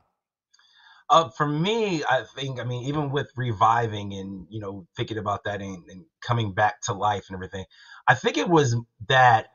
[1.10, 5.46] Uh, for me, I think, I mean, even with reviving and, you know, thinking about
[5.46, 7.66] that and, and coming back to life and everything,
[8.08, 8.76] I think it was
[9.08, 9.48] that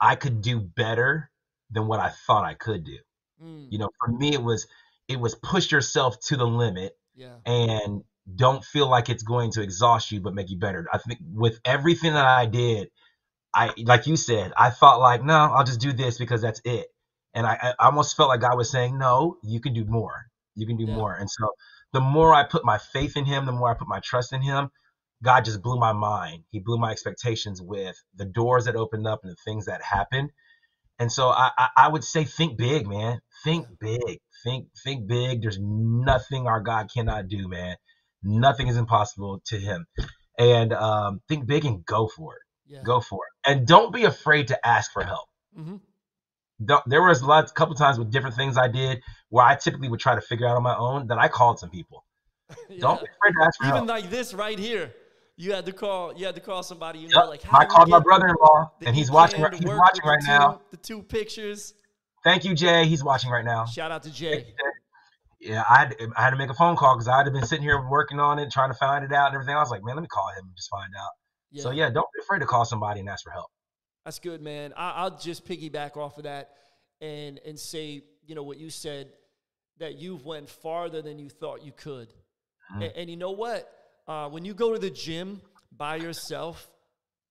[0.00, 1.30] I could do better
[1.72, 2.98] than what I thought I could do.
[3.42, 4.68] Mm, You know, for me, it was,
[5.08, 9.62] it was push yourself to the limit yeah, and don't feel like it's going to
[9.62, 10.86] exhaust you, but make you better.
[10.92, 12.88] I think with everything that I did,
[13.54, 16.86] I, like you said, I thought like, no, I'll just do this because that's it.
[17.34, 20.26] And I, I almost felt like God was saying, no, you can do more.
[20.54, 20.94] You can do Yeah.
[20.94, 21.14] more.
[21.14, 21.48] And so
[21.92, 24.42] the more I put my faith in him, the more I put my trust in
[24.42, 24.70] him,
[25.22, 26.44] God just blew my mind.
[26.50, 30.30] He blew my expectations with the doors that opened up and the things that happened.
[30.98, 33.20] And so I, I, I would say think big, man.
[33.44, 34.20] Think big.
[34.44, 35.42] Think think big.
[35.42, 37.76] There's nothing our God cannot do, man.
[38.22, 39.86] Nothing is impossible to him.
[40.38, 42.42] And um, think big and go for it.
[42.72, 42.82] yeah.
[42.84, 43.50] Go for it.
[43.50, 45.28] And don't be afraid to ask for help.
[45.58, 45.76] Mm-hmm.
[46.86, 49.88] There was a lot, a couple times with different things I did where I typically
[49.88, 52.04] would try to figure out on my own that I called some people.
[52.78, 53.84] Don't be afraid to ask for Even help.
[53.84, 54.94] Even like this right here,
[55.36, 56.14] you had to call.
[56.16, 57.00] You had to call somebody.
[57.00, 57.14] You Yep.
[57.24, 59.44] know, like how I called my brother-in-law, and he's watching.
[59.52, 60.60] He's watching right the now.
[60.70, 61.74] The two pictures.
[62.22, 62.86] Thank you, Jay.
[62.86, 63.64] He's watching right now.
[63.64, 64.54] Shout out to Jay.
[65.42, 67.64] Yeah, I had, I had to make a phone call because I'd have been sitting
[67.64, 69.56] here working on it, trying to find it out and everything.
[69.56, 71.10] I was like, man, let me call him and just find out.
[71.50, 71.62] Yeah.
[71.62, 73.50] So yeah, don't be afraid to call somebody and ask for help.
[74.04, 74.72] That's good, man.
[74.76, 76.50] I, will just piggyback off of that
[77.00, 79.12] and and say, you know, what you said
[79.78, 82.08] that you've went farther than you thought you could.
[82.72, 82.82] Mm-hmm.
[82.82, 83.68] And, and, you know what?
[84.06, 85.40] Uh, when you go to the gym
[85.76, 86.68] by yourself,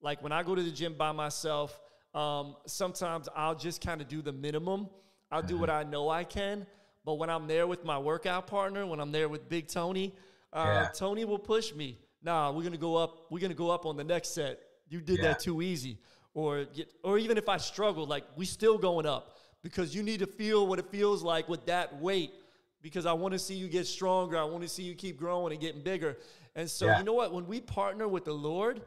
[0.01, 1.79] like when I go to the gym by myself,
[2.13, 4.89] um, sometimes I'll just kind of do the minimum.
[5.31, 5.87] I'll do what mm-hmm.
[5.87, 6.65] I know I can.
[7.03, 10.13] But when I'm there with my workout partner, when I'm there with Big Tony,
[10.53, 10.89] uh, yeah.
[10.95, 11.97] Tony will push me.
[12.23, 13.25] Nah, we're gonna go up.
[13.31, 14.59] We're gonna go up on the next set.
[14.89, 15.29] You did yeah.
[15.29, 15.97] that too easy.
[16.33, 20.19] Or get, or even if I struggle, like we still going up because you need
[20.19, 22.31] to feel what it feels like with that weight.
[22.81, 24.37] Because I want to see you get stronger.
[24.37, 26.17] I want to see you keep growing and getting bigger.
[26.55, 26.97] And so yeah.
[26.97, 27.31] you know what?
[27.31, 28.81] When we partner with the Lord,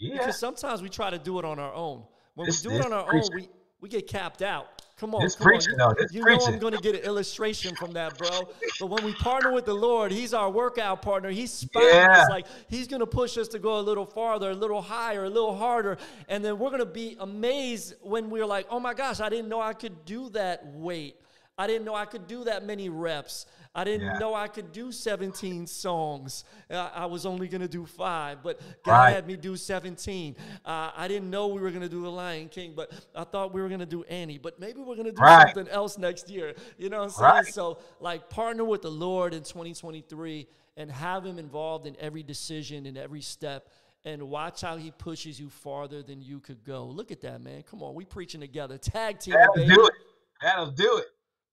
[0.00, 2.04] because sometimes we try to do it on our own.
[2.34, 3.48] When this, we do it on our own, we
[3.82, 4.80] we get capped out.
[4.96, 5.96] Come on, this come preaching, on.
[6.12, 8.48] You, you know I'm going to get an illustration from that, bro.
[8.78, 11.30] But when we partner with the Lord, He's our workout partner.
[11.30, 12.22] He's spotting yeah.
[12.22, 15.24] us like He's going to push us to go a little farther, a little higher,
[15.24, 18.94] a little harder, and then we're going to be amazed when we're like, "Oh my
[18.94, 21.16] gosh, I didn't know I could do that weight.
[21.58, 23.46] I didn't know I could do that many reps.
[23.74, 24.18] I didn't yeah.
[24.18, 26.44] know I could do 17 songs.
[26.70, 29.14] I, I was only going to do five, but God right.
[29.14, 30.36] had me do 17.
[30.64, 33.54] Uh, I didn't know we were going to do The Lion King, but I thought
[33.54, 34.36] we were going to do Annie.
[34.36, 35.54] But maybe we're going to do right.
[35.54, 36.54] something else next year.
[36.76, 37.30] You know what I'm saying?
[37.30, 37.46] Right.
[37.46, 40.46] So, like, partner with the Lord in 2023
[40.76, 43.68] and have Him involved in every decision, and every step
[44.04, 46.86] and watch how he pushes you farther than you could go.
[46.86, 47.62] Look at that, man.
[47.62, 48.76] Come on, we preaching together.
[48.78, 49.34] Tag team.
[49.34, 49.74] That'll baby.
[49.74, 49.92] do it.
[50.40, 51.06] That'll do it.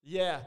[0.03, 0.39] Yeah.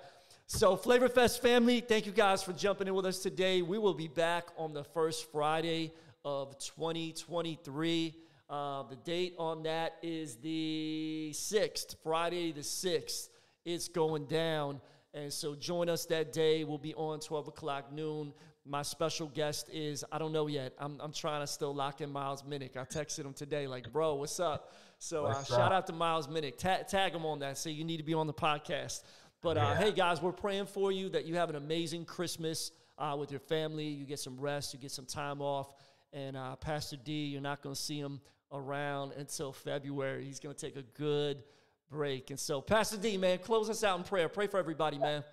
[0.55, 3.63] So, Flavorfest family, thank you guys for jumping in with us today.
[3.63, 5.95] We will be back on the first Friday
[6.27, 8.15] of 2023.
[8.51, 13.31] Uh, the date on that is the 6th, Friday the 6th.
[13.65, 14.83] It's going down.
[15.15, 16.65] And so, join us that day.
[16.65, 18.35] We'll be on 12 o'clock noon.
[18.67, 20.75] My special guest is, I don't know yet.
[20.79, 22.77] I'm, I'm trying to still lock in Miles Minnick.
[22.77, 24.75] I texted him today, like, bro, what's up?
[24.99, 26.59] So, uh, shout out to Miles Minnick.
[26.59, 27.57] Ta- tag him on that.
[27.57, 29.03] Say you need to be on the podcast.
[29.43, 29.77] But uh, yeah.
[29.77, 33.41] hey, guys, we're praying for you that you have an amazing Christmas uh, with your
[33.41, 33.87] family.
[33.87, 35.75] You get some rest, you get some time off.
[36.13, 38.21] And uh, Pastor D, you're not going to see him
[38.53, 40.25] around until February.
[40.25, 41.43] He's going to take a good
[41.91, 42.31] break.
[42.31, 44.29] And so, Pastor D, man, close us out in prayer.
[44.29, 45.25] Pray for everybody, man.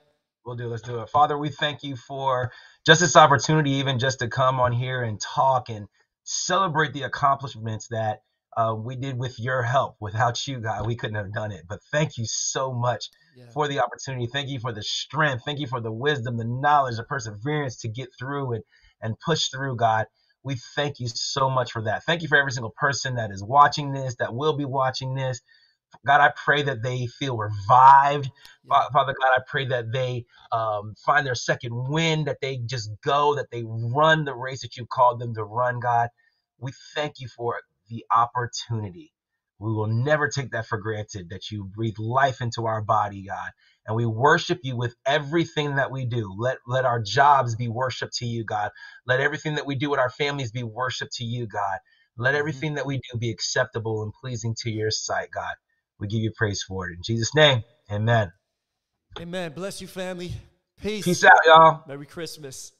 [0.43, 0.67] We'll do.
[0.67, 1.09] Let's do it.
[1.09, 2.51] Father, we thank you for
[2.87, 5.87] just this opportunity, even just to come on here and talk and
[6.23, 8.23] celebrate the accomplishments that
[8.59, 9.95] uh, we did with your help.
[10.01, 11.63] Without you, God, we couldn't have done it.
[11.67, 13.45] But thank you so much yeah.
[13.53, 14.27] for the opportunity.
[14.27, 15.43] Thank you for the strength.
[15.45, 18.63] Thank you for the wisdom, the knowledge, the perseverance to get through and,
[19.01, 20.07] and push through, God.
[20.43, 22.03] We thank you so much for that.
[22.03, 25.39] Thank you for every single person that is watching this, that will be watching this.
[26.05, 28.29] God, I pray that they feel revived.
[28.69, 28.83] Yeah.
[28.91, 33.35] Father God, I pray that they um, find their second wind, that they just go,
[33.35, 36.09] that they run the race that you called them to run, God.
[36.57, 39.11] We thank you for it the opportunity.
[39.59, 43.49] We will never take that for granted that you breathe life into our body, God.
[43.85, 46.33] And we worship you with everything that we do.
[46.37, 48.71] Let, let our jobs be worship to you, God.
[49.05, 51.79] Let everything that we do with our families be worship to you, God.
[52.17, 52.39] Let mm-hmm.
[52.39, 55.55] everything that we do be acceptable and pleasing to your sight, God.
[55.99, 56.93] We give you praise for it.
[56.95, 58.31] In Jesus' name, amen.
[59.19, 59.51] Amen.
[59.53, 60.31] Bless you, family.
[60.81, 61.03] Peace.
[61.03, 61.83] Peace out, y'all.
[61.85, 62.71] Merry Christmas.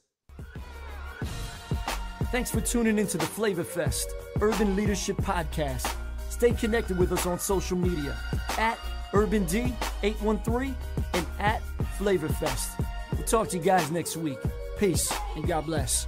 [2.30, 5.94] Thanks for tuning into the Flavor Fest Urban Leadership Podcast.
[6.28, 8.16] Stay connected with us on social media
[8.58, 8.78] at
[9.12, 10.74] Urban D813
[11.14, 11.62] and at
[11.98, 12.84] Flavorfest.
[13.12, 14.38] We'll talk to you guys next week.
[14.78, 16.06] Peace and God bless.